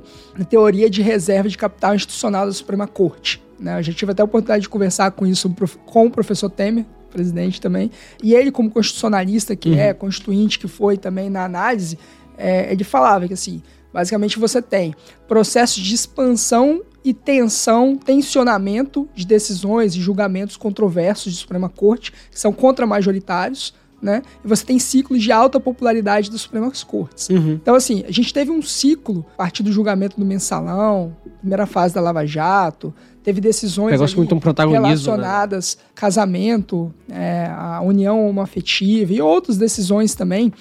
[0.51, 3.43] teoria de reserva de capital institucional da Suprema Corte.
[3.59, 3.79] Né?
[3.79, 5.55] Eu já tive até a oportunidade de conversar com isso
[5.87, 7.91] com o professor Temer, presidente também,
[8.23, 11.99] e ele, como constitucionalista que é, constituinte que foi também na análise,
[12.37, 13.63] é, ele falava que assim,
[13.93, 14.95] basicamente você tem
[15.27, 22.39] processos de expansão e tensão, tensionamento de decisões e julgamentos controversos de Suprema Corte, que
[22.39, 24.23] são contramajoritários, né?
[24.45, 27.29] E você tem ciclos de alta popularidade das Supremas Cortes.
[27.29, 27.53] Uhum.
[27.53, 31.95] Então, assim, a gente teve um ciclo, a partir do julgamento do mensalão, primeira fase
[31.95, 39.13] da Lava Jato, teve decisões ali muito um protagonismo, relacionadas casamento, é, a união homoafetiva
[39.13, 40.53] e outras decisões também,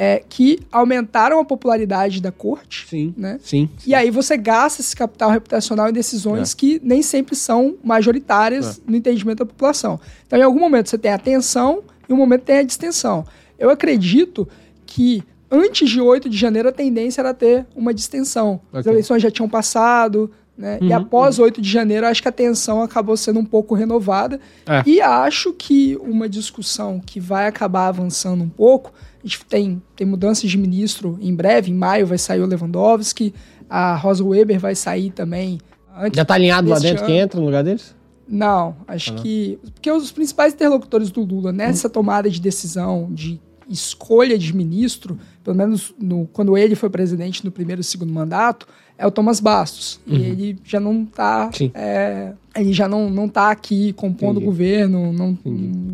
[0.00, 3.12] é, que aumentaram a popularidade da corte, Sim.
[3.16, 3.40] né?
[3.42, 3.68] Sim.
[3.84, 8.94] E aí você gasta esse capital reputacional em decisões que nem sempre são majoritárias no
[8.94, 9.98] entendimento da população.
[10.24, 13.26] Então, em algum momento você tem a tensão e um momento tem a distensão.
[13.58, 14.48] Eu acredito
[14.86, 18.60] que antes de 8 de janeiro a tendência era ter uma distensão.
[18.72, 18.92] As Ok.
[18.92, 20.78] eleições já tinham passado, né?
[20.82, 24.40] E Uhum, após 8 de janeiro, acho que a tensão acabou sendo um pouco renovada.
[24.66, 24.82] É.
[24.84, 28.92] E acho que uma discussão que vai acabar avançando um pouco,
[29.22, 33.32] a gente tem, tem mudanças de ministro em breve, em maio vai sair o Lewandowski,
[33.70, 35.60] a Rosa Weber vai sair também.
[35.96, 37.06] Antes Já tá alinhado lá dentro ano.
[37.06, 37.94] quem entra no lugar deles?
[38.26, 39.22] Não, acho Ah, não.
[39.22, 39.58] que.
[39.74, 45.56] Porque os principais interlocutores do Lula nessa tomada de decisão, de escolha de ministro, pelo
[45.56, 48.66] menos no, quando ele foi presidente no primeiro e segundo mandato,
[48.96, 50.00] é o Thomas Bastos.
[50.06, 51.46] E ele já não tá.
[51.46, 51.52] Uhum.
[51.52, 51.70] Sim.
[51.74, 54.44] é, ele já não, não tá aqui compondo Entendi.
[54.44, 55.38] o governo, não,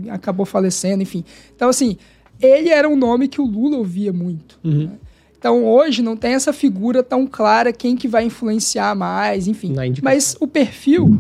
[0.09, 1.25] acabou falecendo, enfim.
[1.55, 1.99] Então, assim,
[2.41, 4.59] ele era um nome que o Lula ouvia muito.
[4.65, 4.91] Uhum.
[5.45, 9.75] Então hoje não tem essa figura tão clara quem que vai influenciar mais, enfim.
[10.03, 11.11] Mas o perfil,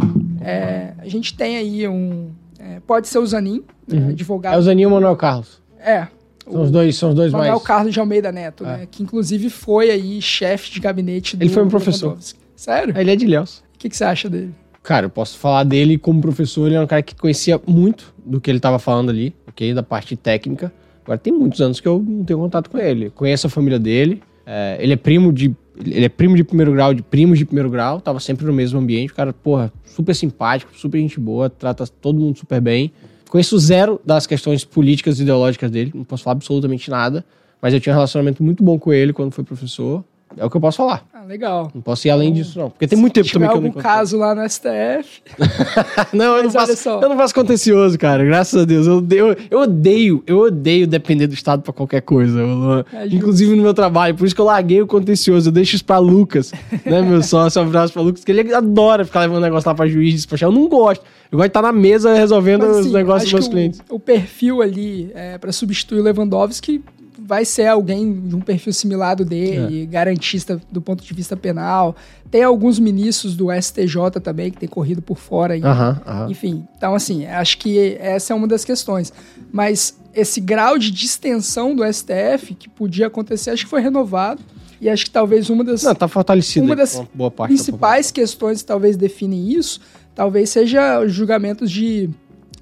[0.41, 2.31] é, a gente tem aí um.
[2.59, 4.63] é, pode ser o Zanin, né, É o advogado.
[4.63, 5.61] Zaninho e o Manuel Carlos.
[5.79, 6.09] É.
[6.51, 7.63] São os dois, são os dois Manuel mais.
[7.65, 8.79] Carlos de Almeida Neto, É.
[8.79, 8.89] né?
[8.91, 12.17] Que inclusive foi aí chefe de gabinete do Ele foi um professor.
[12.55, 12.97] Sério?
[12.97, 13.59] Ele é de Ilhéus.
[13.75, 14.53] O que, que você acha dele?
[14.83, 18.41] Cara, eu posso falar dele como professor, ele é um cara que conhecia muito do
[18.41, 19.73] que ele estava falando ali, ok?
[19.73, 20.73] Da parte técnica.
[21.03, 23.11] Agora tem muitos anos que eu não tenho contato com ele.
[23.11, 24.23] Conheço a família dele.
[24.47, 25.55] é, ele é primo de.
[25.85, 28.79] Ele é primo de primeiro grau, de primos de primeiro grau, tava sempre no mesmo
[28.79, 29.11] ambiente.
[29.13, 32.93] O cara, porra, super simpático, super gente boa, trata todo mundo super bem.
[33.35, 37.25] Conheço zero das questões políticas e ideológicas dele, não posso falar absolutamente nada,
[37.61, 40.05] mas eu tinha um relacionamento muito bom com ele quando foi professor.
[40.37, 41.05] É o que eu posso falar.
[41.13, 41.71] Ah, legal.
[41.75, 42.71] Não posso ir além disso, não.
[42.71, 45.23] Porque tem muito tempo também que eu não algum caso lá no STF.
[46.13, 48.25] Não, eu não, faço, eu não faço contencioso, cara.
[48.25, 48.87] Graças a Deus.
[48.87, 52.39] Eu odeio, eu odeio, eu odeio depender do Estado pra qualquer coisa.
[52.41, 53.17] Eu- É justo.
[53.17, 54.15] inclusive no meu trabalho.
[54.15, 55.49] Por isso que eu larguei o contencioso.
[55.49, 56.53] Eu deixo isso pra Lucas,
[56.85, 57.61] né, meu sócio?
[57.61, 60.49] Um abraço pra Lucas, que ele adora ficar levando negócio lá pra juiz, despachar.
[60.49, 61.05] Eu não gosto.
[61.33, 63.81] Eu gosto de estar na mesa resolvendo Mas, os assim, negócios acho dos meus clientes.
[63.89, 66.83] O, o perfil ali é, para substituir o Lewandowski
[67.27, 69.87] vai ser alguém de um perfil similar do dele, é.
[69.87, 71.97] garantista do ponto de vista penal.
[72.31, 75.55] Tem alguns ministros do STJ também que tem corrido por fora.
[75.55, 79.13] Uhum, Enfim, então assim, acho que essa é uma das questões.
[79.51, 84.43] Mas esse grau de distensão do STF que podia acontecer, acho que foi renovado.
[84.81, 85.83] E acho que talvez uma das.
[85.83, 86.67] Não, tá fortalecido.
[86.67, 89.81] Uma das boa parte principais questões que talvez definem isso,
[90.15, 92.11] talvez seja os julgamentos de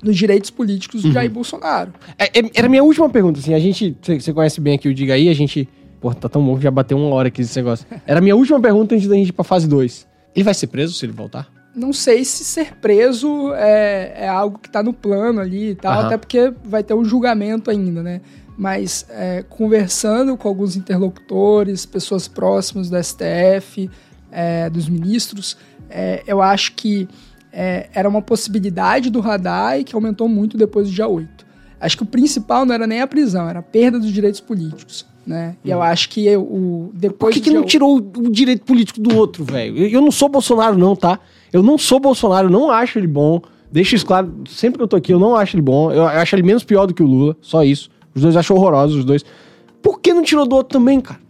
[0.02, 1.14] dos direitos políticos do uhum.
[1.14, 1.92] Jair Bolsonaro.
[2.18, 4.94] É, é, era a minha última pergunta, assim, a gente, você conhece bem aqui o
[4.94, 5.68] Diga Aí, a gente,
[6.00, 7.86] pô, tá tão bom que já bateu uma hora aqui esse negócio.
[8.06, 10.06] Era a minha última pergunta antes da gente ir pra fase 2.
[10.34, 11.48] Ele vai ser preso se ele voltar?
[11.74, 16.00] Não sei se ser preso é, é algo que tá no plano ali e tal,
[16.00, 16.06] uhum.
[16.06, 18.20] até porque vai ter um julgamento ainda, né?
[18.58, 23.88] Mas é, conversando com alguns interlocutores, pessoas próximas do STF,
[24.30, 25.56] é, dos ministros,
[25.88, 27.08] é, eu acho que
[27.52, 31.28] é, era uma possibilidade do radar e que aumentou muito depois do dia 8.
[31.80, 35.04] Acho que o principal não era nem a prisão, era a perda dos direitos políticos.
[35.26, 35.56] Né?
[35.64, 35.82] E eu hum.
[35.82, 39.78] acho que o depois Por que, que não tirou o direito político do outro, velho?
[39.78, 41.20] Eu, eu, não sou Bolsonaro, não, tá?
[41.52, 43.40] Eu não sou Bolsonaro, não acho ele bom.
[43.70, 45.92] Deixa isso claro, sempre que eu tô aqui, eu não acho ele bom.
[45.92, 47.88] Eu acho ele menos pior do que o Lula, só isso.
[48.14, 49.24] Os dois acham horrorosos, os dois.
[49.80, 51.20] Por que não tirou do outro também, cara?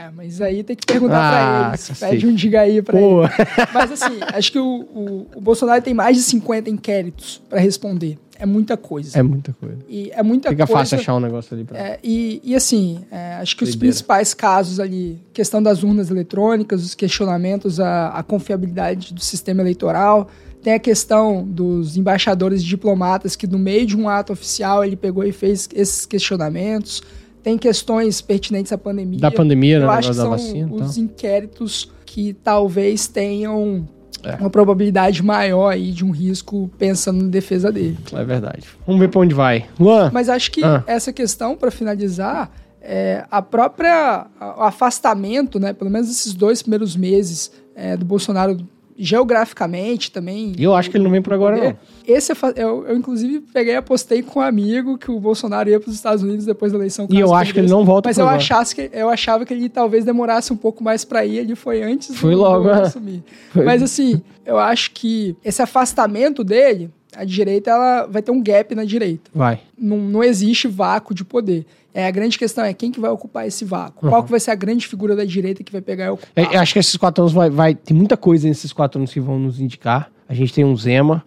[0.00, 2.00] É, mas aí tem que perguntar ah, pra eles.
[2.00, 3.24] Pede um diga aí pra Pô.
[3.24, 3.32] ele.
[3.74, 8.18] Mas assim, acho que o, o, o, Bolsonaro tem mais de 50 inquéritos para responder.
[8.38, 9.18] É muita coisa.
[9.18, 9.76] É muita coisa.
[9.86, 10.80] E é muita Fica coisa.
[10.80, 11.78] fácil achar um negócio ali pra.
[11.78, 16.82] É, e, e assim, é, acho que os principais casos ali, questão das urnas eletrônicas,
[16.82, 20.30] os questionamentos à, à confiabilidade do sistema eleitoral.
[20.62, 24.96] Tem a questão dos embaixadores e diplomatas que, no meio de um ato oficial, ele
[24.96, 27.02] pegou e fez esses questionamentos
[27.42, 29.20] tem questões pertinentes à pandemia.
[29.20, 29.88] Da pandemia, Eu né?
[29.88, 33.88] acho que são vacina, os inquéritos que talvez tenham
[34.22, 34.34] é.
[34.36, 37.98] uma probabilidade maior aí de um risco pensando na defesa dele.
[38.12, 38.66] É verdade.
[38.86, 39.66] Vamos ver para onde vai.
[39.78, 40.10] Luan.
[40.12, 40.82] Mas acho que ah.
[40.86, 44.26] essa questão, para finalizar, é a própria
[44.58, 45.72] o afastamento, né?
[45.72, 48.56] Pelo menos esses dois primeiros meses é, do Bolsonaro
[49.00, 50.52] geograficamente também.
[50.58, 51.76] E eu acho que ele não vem por agora, não.
[52.06, 55.88] Esse eu, eu, inclusive, peguei e apostei com um amigo que o Bolsonaro ia para
[55.88, 57.06] os Estados Unidos depois da eleição.
[57.08, 59.68] E eu acho que ele não volta Mas eu, achasse que, eu achava que ele
[59.68, 61.38] talvez demorasse um pouco mais para ir.
[61.38, 62.82] Ele foi antes foi do, logo, do é.
[62.82, 63.22] assumir.
[63.52, 63.64] Foi.
[63.64, 68.74] Mas assim, eu acho que esse afastamento dele, a direita ela vai ter um gap
[68.74, 69.30] na direita.
[69.34, 69.60] Vai.
[69.78, 71.66] Não, não existe vácuo de poder.
[71.92, 74.04] É, a grande questão é quem que vai ocupar esse vácuo.
[74.04, 74.10] Uhum.
[74.10, 76.54] Qual que vai ser a grande figura da direita que vai pegar e ocupar?
[76.54, 77.74] É, acho que esses quatro anos vai, vai...
[77.74, 80.10] Tem muita coisa nesses quatro anos que vão nos indicar.
[80.28, 81.24] A gente tem um Zema.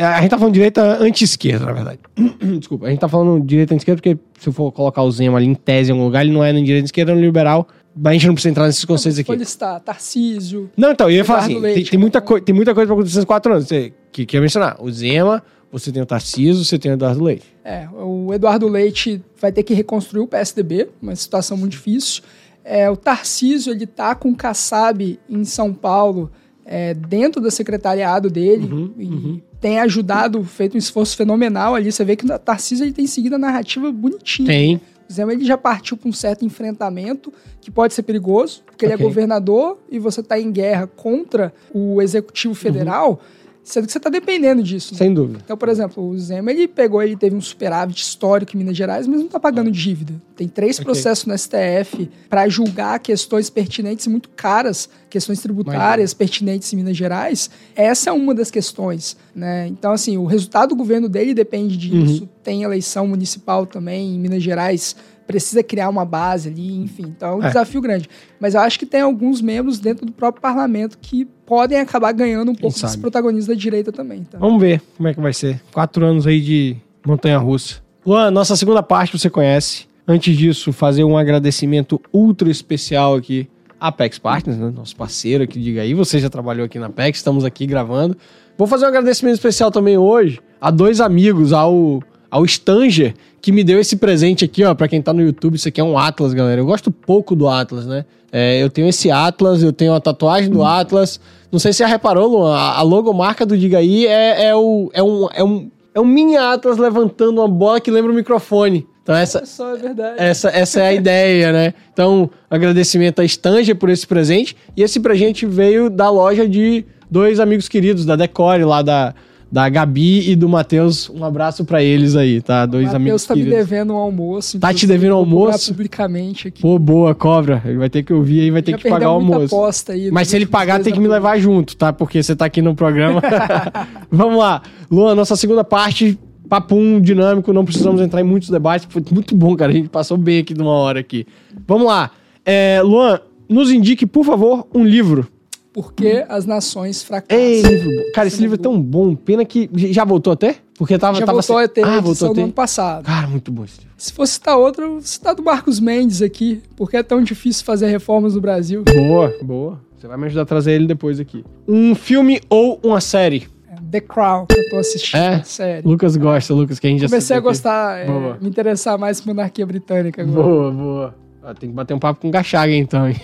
[0.00, 1.98] A gente tá falando direita anti-esquerda, na verdade.
[2.58, 2.86] Desculpa.
[2.86, 5.54] A gente tá falando direita anti-esquerda porque se eu for colocar o Zema ali em
[5.54, 7.68] tese em algum lugar, ele não é nem direita esquerda, é nem liberal.
[7.98, 9.26] Mas a gente não precisa entrar nesses conceitos aqui.
[9.26, 10.70] Pode estar, Tarcísio.
[10.76, 13.24] Não, então, eu ia falar assim: tem, tem, muita tem muita coisa pra acontecer nesses
[13.24, 13.66] quatro anos.
[13.66, 14.76] Você, que, que ia mencionar.
[14.80, 15.42] O Zema,
[15.72, 17.46] você tem o Tarcísio, você tem o Eduardo Leite.
[17.64, 22.22] É, o Eduardo Leite vai ter que reconstruir o PSDB, uma situação muito difícil.
[22.62, 26.30] É, o Tarcísio, ele tá com o Kassab em São Paulo,
[26.64, 29.40] é, dentro do secretariado dele, uhum, e uhum.
[29.60, 31.92] tem ajudado, feito um esforço fenomenal ali.
[31.92, 34.48] Você vê que o Tarcísio ele tem seguido a narrativa bonitinha.
[34.48, 34.80] Tem.
[35.12, 38.96] Zema ele já partiu para um certo enfrentamento que pode ser perigoso, porque okay.
[38.96, 43.10] ele é governador e você está em guerra contra o executivo federal.
[43.10, 43.35] Uhum
[43.66, 44.94] Sendo que você está dependendo disso.
[44.94, 44.98] Né?
[44.98, 45.40] Sem dúvida.
[45.44, 49.08] Então, por exemplo, o Zema, ele pegou, ele teve um superávit histórico em Minas Gerais,
[49.08, 50.14] mas não está pagando dívida.
[50.36, 50.84] Tem três okay.
[50.84, 56.96] processos no STF para julgar questões pertinentes e muito caras, questões tributárias pertinentes em Minas
[56.96, 57.50] Gerais.
[57.74, 59.16] Essa é uma das questões.
[59.34, 59.66] Né?
[59.66, 62.22] Então, assim, o resultado do governo dele depende disso.
[62.22, 62.28] Uhum.
[62.44, 64.94] Tem eleição municipal também em Minas Gerais
[65.26, 67.06] precisa criar uma base ali, enfim.
[67.16, 67.48] Então é um é.
[67.48, 68.08] desafio grande.
[68.40, 72.52] Mas eu acho que tem alguns membros dentro do próprio parlamento que podem acabar ganhando
[72.52, 74.24] um pouco desse protagonismo da direita também.
[74.24, 74.38] Tá?
[74.38, 75.60] Vamos ver como é que vai ser.
[75.72, 77.82] Quatro anos aí de montanha-russa.
[78.04, 79.86] Luan, nossa segunda parte você conhece.
[80.06, 83.48] Antes disso, fazer um agradecimento ultra especial aqui
[83.80, 84.72] à Apex Partners, né?
[84.74, 85.94] nosso parceiro aqui, diga aí.
[85.94, 88.16] Você já trabalhou aqui na Apex, estamos aqui gravando.
[88.56, 93.62] Vou fazer um agradecimento especial também hoje a dois amigos, ao ao Stanger, que me
[93.62, 96.34] deu esse presente aqui, ó, para quem tá no YouTube, isso aqui é um Atlas,
[96.34, 96.60] galera.
[96.60, 98.04] Eu gosto pouco do Atlas, né?
[98.32, 101.20] É, eu tenho esse Atlas, eu tenho a tatuagem do Atlas.
[101.50, 104.90] Não sei se você já reparou, Luan, a, logomarca do Diga aí é, é, o,
[104.92, 108.86] é, um, é, um, é um mini Atlas levantando uma bola que lembra o microfone.
[109.02, 110.16] Então essa, é verdade.
[110.18, 111.74] essa, essa é a ideia, né?
[111.92, 114.56] Então, agradecimento a Stanger por esse presente.
[114.76, 119.14] E esse presente veio da loja de dois amigos queridos, da Decore, lá da,
[119.50, 121.08] da Gabi e do Matheus.
[121.08, 122.66] Um abraço para eles aí, tá?
[122.66, 123.22] Dois Mateus amigos.
[123.22, 124.58] Matheus tá me devendo um almoço.
[124.58, 125.72] Tá te devendo um almoço?
[125.72, 126.60] publicamente aqui.
[126.60, 127.62] Pô, boa, cobra.
[127.64, 129.54] Ele vai ter que ouvir aí, vai ter que pagar o almoço.
[129.90, 131.92] Aí, Mas se ele pagar, tem que me levar junto, tá?
[131.92, 133.22] Porque você tá aqui no programa.
[134.10, 134.62] Vamos lá.
[134.90, 136.18] Luan, nossa segunda parte
[136.48, 138.86] papum dinâmico, não precisamos entrar em muitos debates.
[138.88, 139.72] Foi muito bom, cara.
[139.72, 141.26] A gente passou bem aqui de uma hora aqui.
[141.66, 142.10] Vamos lá.
[142.44, 145.28] É, Luan, nos indique, por favor, um livro.
[145.76, 147.38] Por que as nações fracassam?
[147.38, 148.10] Ei.
[148.14, 149.14] Cara, esse livro é tão bom.
[149.14, 150.56] Pena que já voltou até?
[150.78, 152.42] Porque tava, Já tava voltou a ter Ah, voltou edição a do ter.
[152.44, 153.04] ano passado.
[153.04, 153.92] Cara, muito bom esse livro.
[153.98, 156.62] Se fosse citar outro, eu vou citar do Marcos Mendes aqui.
[156.76, 158.84] Porque é tão difícil fazer reformas no Brasil.
[158.84, 159.78] Boa, boa.
[159.98, 161.44] Você vai me ajudar a trazer ele depois aqui.
[161.68, 163.46] Um filme ou uma série?
[163.70, 165.20] É The Crown, que eu tô assistindo.
[165.20, 165.42] É?
[165.44, 165.86] Sério.
[165.86, 168.08] Lucas gosta, Lucas, que a gente já Comecei a gostar, é,
[168.40, 170.42] me interessar mais por monarquia britânica agora.
[170.42, 171.25] Boa, boa.
[171.48, 173.14] Ah, tem que bater um papo com o Gachaga então, hein?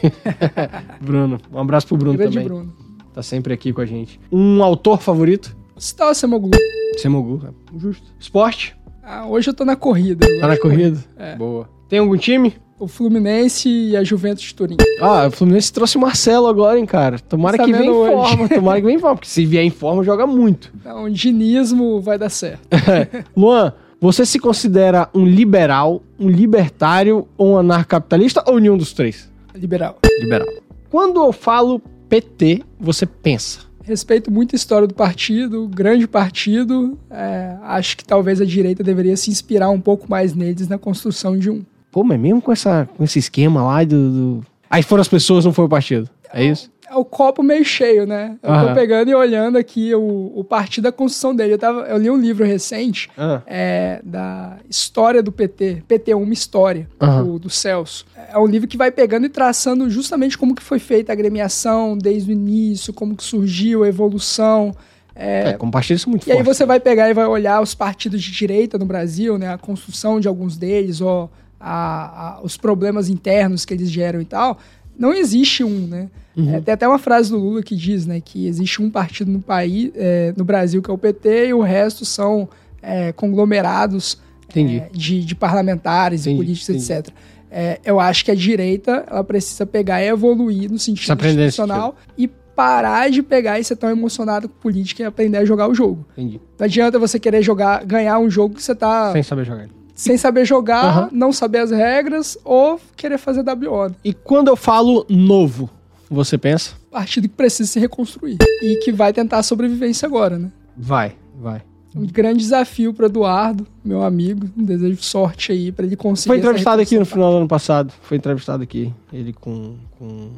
[1.03, 1.41] Bruno.
[1.53, 2.47] Um abraço pro Bruno Grande também.
[2.49, 2.73] Bruno.
[3.13, 4.21] Tá sempre aqui com a gente.
[4.31, 5.57] Um autor favorito?
[5.75, 6.53] O Semoglu.
[6.99, 7.43] Semogu.
[7.45, 8.07] é Justo.
[8.21, 8.77] Esporte?
[9.03, 10.25] Ah, hoje eu tô na corrida.
[10.41, 11.03] Tá na corrida?
[11.19, 11.35] É.
[11.35, 11.69] Boa.
[11.89, 12.55] Tem algum time?
[12.79, 14.77] O Fluminense e a Juventus de Turim.
[15.01, 17.19] Ah, o Fluminense trouxe o Marcelo agora, hein, cara.
[17.19, 18.13] Tomara que Sabendo venha em hoje.
[18.13, 18.49] forma.
[18.49, 20.73] Tomara que venha em forma, porque se vier em forma, joga muito.
[20.77, 22.69] Então, dinismo vai dar certo.
[23.37, 29.31] Luan, você se considera um liberal, um libertário ou um anarcocapitalista ou nenhum dos três?
[29.55, 29.99] Liberal.
[30.21, 30.49] Liberal.
[30.91, 33.61] Quando eu falo PT, você pensa.
[33.85, 36.99] Respeito muito a história do partido, grande partido.
[37.11, 41.39] É, acho que talvez a direita deveria se inspirar um pouco mais neles na construção
[41.39, 41.63] de um.
[41.91, 45.45] Pô, mas mesmo com, essa, com esse esquema lá do, do- Aí foram as pessoas,
[45.45, 46.09] não foi o partido.
[46.33, 46.71] É isso?
[46.95, 48.37] O copo meio cheio, né?
[48.43, 51.55] Eu tô pegando e olhando aqui o, o partido da construção dele.
[51.55, 55.83] Eu, tava, eu li um livro recente Ah, é, da história do PT.
[55.89, 56.89] PT, uma história,
[57.25, 58.05] do, do Celso.
[58.33, 61.97] É um livro que vai pegando e traçando justamente como que foi feita a agremiação
[61.97, 64.75] desde o início, como que surgiu a evolução.
[65.15, 66.47] É, é, como partido isso muito e aí forte.
[66.57, 69.49] você vai pegar e vai olhar os partidos de direita no Brasil, né?
[69.53, 71.31] A construção de alguns deles, ou
[71.61, 74.59] a- a- os problemas internos que eles geram e tal.
[75.03, 76.09] Não existe um, né?
[76.37, 76.55] Uhum.
[76.55, 78.21] É, tem até uma frase do Lula que diz, né?
[78.21, 81.61] Que existe um partido no país, é, no Brasil, que é o PT, e o
[81.61, 82.49] resto são
[82.81, 84.17] é, conglomerados
[84.55, 86.93] é, de, de parlamentares Entendi, e políticos, entendi.
[86.93, 87.15] etc.
[87.51, 92.29] É, eu acho que a direita ela precisa pegar e evoluir no sentido institucional e
[92.55, 96.07] parar de pegar e ser tão emocionado com política e aprender a jogar o jogo.
[96.13, 96.41] Entendi.
[96.57, 99.69] Não adianta você querer jogar, ganhar um jogo que você tá Sem saber jogar.
[99.95, 101.09] Sem saber jogar, Aham.
[101.13, 103.89] não saber as regras ou querer fazer WO.
[103.89, 103.95] né?
[104.05, 105.69] E quando eu falo novo,
[106.11, 106.75] você pensa?
[106.91, 110.51] Partido que precisa se reconstruir e que vai tentar a sobrevivência agora, né?
[110.77, 111.63] Vai, vai.
[111.95, 114.49] Um grande desafio para Eduardo, meu amigo.
[114.57, 116.29] Um desejo sorte aí para ele conseguir.
[116.29, 117.93] Foi entrevistado aqui no final do ano passado.
[118.03, 118.93] Foi entrevistado aqui.
[119.13, 119.77] Ele com.
[119.99, 120.31] com...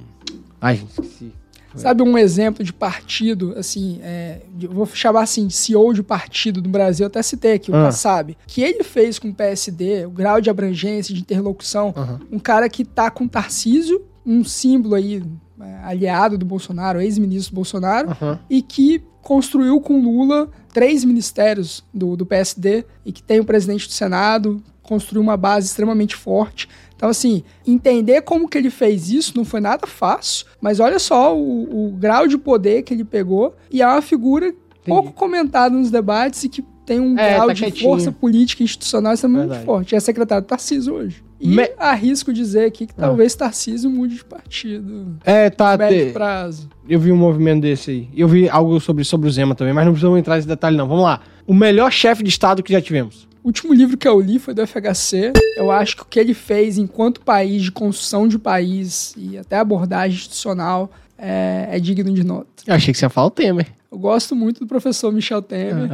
[0.61, 1.33] Ai, gente, esqueci.
[1.77, 6.61] Sabe um exemplo de partido, assim, é, de- vou chamar assim, de CEO de partido
[6.63, 7.85] do Brasil, até citei aqui, o Ah.
[7.87, 12.21] Kassab, que ele fez com o PSD, o grau de abrangência, de interlocução, Aham.
[12.31, 15.23] um cara que tá com Tarcísio, um símbolo aí,
[15.61, 18.39] é, aliado do Bolsonaro, ex-ministro do Bolsonaro, Aham.
[18.49, 23.87] e que construiu com Lula três ministérios do, do PSD e que tem o presidente
[23.87, 26.69] do Senado, construiu uma base extremamente forte.
[26.97, 31.37] Então, assim, entender como que ele fez isso não foi nada fácil, mas olha só
[31.37, 34.55] o, o grau de poder que ele pegou e é uma figura
[34.87, 37.91] pouco comentada nos debates e que tem um É, grau tá de quietinho.
[37.91, 39.67] força política e institucional extremamente Verdade.
[39.67, 39.95] forte.
[39.97, 41.25] É secretário Tarcísio hoje.
[41.41, 43.07] E Me- arrisco dizer aqui que Ah.
[43.07, 45.17] talvez Tarcísio mude de partido.
[45.25, 45.77] É, tá.
[45.77, 46.69] médio te- prazo.
[46.89, 48.09] Eu vi um movimento desse aí.
[48.15, 50.87] Eu vi algo sobre, sobre o Zema também, mas não precisamos entrar nesse detalhe, não.
[50.87, 51.21] Vamos lá.
[51.47, 53.27] O melhor chefe de Estado que já tivemos.
[53.45, 55.35] O último livro que eu li foi do FHC.
[55.59, 59.59] Eu acho que o que ele fez enquanto país, de construção de país e até
[59.59, 62.47] abordagem institucional, é, é digno de nota.
[62.67, 63.67] Eu achei que você ia falar o Temer.
[63.93, 65.91] Eu gosto muito do professor Michel Temer.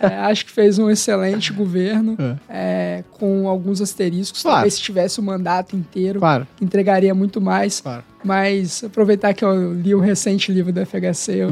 [0.00, 2.16] É, acho que fez um excelente governo,
[2.48, 4.42] é, com alguns asteriscos.
[4.42, 4.58] Claro.
[4.58, 6.46] Talvez se tivesse o mandato inteiro, Claro.
[6.62, 7.80] entregaria muito mais.
[7.80, 8.04] Claro.
[8.22, 11.50] Mas aproveitar que eu li o recente livro do FHC, eu.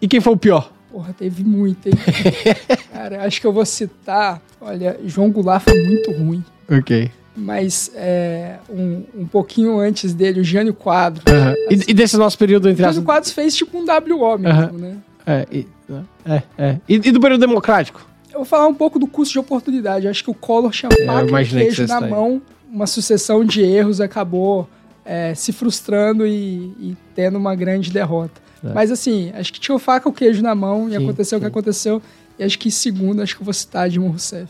[0.00, 0.70] E quem foi o pior?
[0.90, 1.94] Porra, teve muito, hein?
[2.92, 4.40] Cara, acho que eu vou citar.
[4.60, 6.42] Olha, João Goulart foi muito ruim.
[6.70, 7.10] Ok.
[7.36, 11.24] Mas é, um, um pouquinho antes dele, o Jânio Quadros.
[11.70, 12.94] E, e desse nosso período entre as.
[12.94, 14.72] Jânio Quadros fez tipo um WO mesmo, Aham.
[14.72, 14.96] né?
[15.26, 15.66] É, e,
[16.26, 16.76] é, é.
[16.88, 18.04] E, e do período democrático?
[18.32, 20.06] Eu vou falar um pouco do custo de oportunidade.
[20.06, 22.10] Eu acho que o Collor tinha É, faca que queijo na aí.
[22.10, 22.42] mão.
[22.70, 24.68] Uma sucessão de erros acabou
[25.04, 28.40] é, se frustrando e, e tendo uma grande derrota.
[28.64, 28.72] É.
[28.72, 31.38] Mas assim, acho que tinha o faca e o queijo na mão e Sim, aconteceu
[31.38, 32.02] o que aconteceu.
[32.38, 34.46] E acho que segundo, acho que eu vou citar Dilma Rousseff.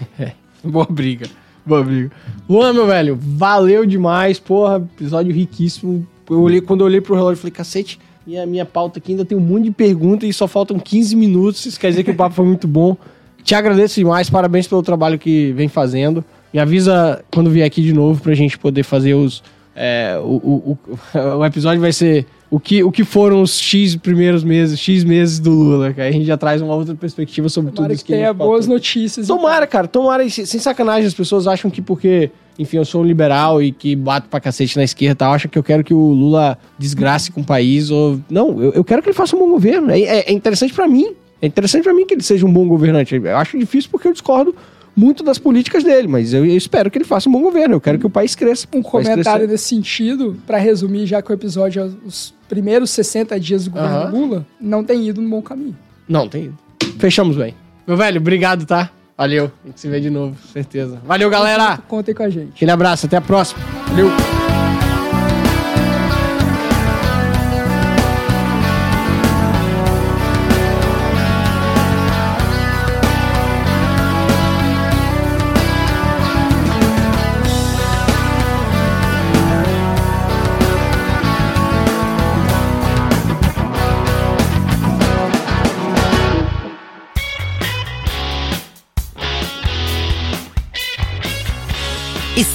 [0.62, 1.26] Boa briga.
[1.64, 2.10] Boa briga.
[2.48, 4.38] Luan, meu velho, valeu demais.
[4.38, 6.06] Porra, episódio riquíssimo.
[6.28, 9.12] Eu olhei, quando eu olhei pro relógio, eu falei, cacete, e a minha pauta aqui
[9.12, 11.64] ainda tem um monte de perguntas e só faltam 15 minutos.
[11.66, 12.96] Isso quer dizer que o papo foi muito bom.
[13.42, 16.24] Te agradeço demais, parabéns pelo trabalho que vem fazendo.
[16.52, 19.42] Me avisa quando vier aqui de novo pra gente poder fazer os,
[19.76, 20.78] É, o, o,
[21.38, 25.40] o, episódio vai ser o que, o que foram os X primeiros meses, X meses
[25.40, 25.92] do Lula.
[25.92, 28.66] Que aí a gente já traz uma outra perspectiva sobre Tomara tudo que tenha boas
[28.66, 29.26] notícias.
[29.26, 30.28] Tomara, cara, tomara.
[30.28, 34.28] Sem sacanagem, as pessoas acham que porque, enfim, eu sou um liberal e que bato
[34.28, 37.40] pra cacete na esquerda e tal, acham que eu quero que o Lula desgrace com
[37.40, 37.90] o país.
[37.90, 38.20] Ou...
[38.30, 39.90] Não, eu, eu quero que ele faça um bom governo.
[39.90, 41.14] É, é- é interessante pra mim.
[41.42, 43.16] É interessante pra mim que ele seja um bom governante.
[43.16, 44.54] Eu acho difícil porque eu discordo
[44.96, 47.74] muito das políticas dele, mas eu, eu espero que ele faça um bom governo.
[47.74, 48.66] Eu quero que o país cresça.
[48.72, 53.64] Um comentário nesse sentido, pra resumir, já que o episódio é os primeiros 60 dias
[53.64, 54.10] do governo Aham.
[54.10, 55.76] Lula, não tem ido no bom caminho.
[56.08, 56.58] Não, tem ido.
[56.98, 57.54] Fechamos bem.
[57.86, 58.90] Meu velho, obrigado, tá?
[59.16, 59.50] Valeu.
[59.64, 61.00] A gente se vê de novo, certeza.
[61.04, 61.78] Valeu, galera.
[61.88, 62.52] Contem com a gente.
[62.54, 63.60] Aquele abraço, até a próxima.
[63.88, 64.63] Valeu.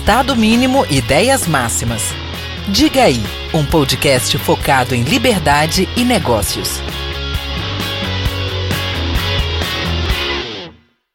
[0.10, 2.02] Estado Mínimo Ideias Máximas.
[2.70, 3.22] Diga aí,
[3.54, 6.82] um podcast focado em liberdade e negócios.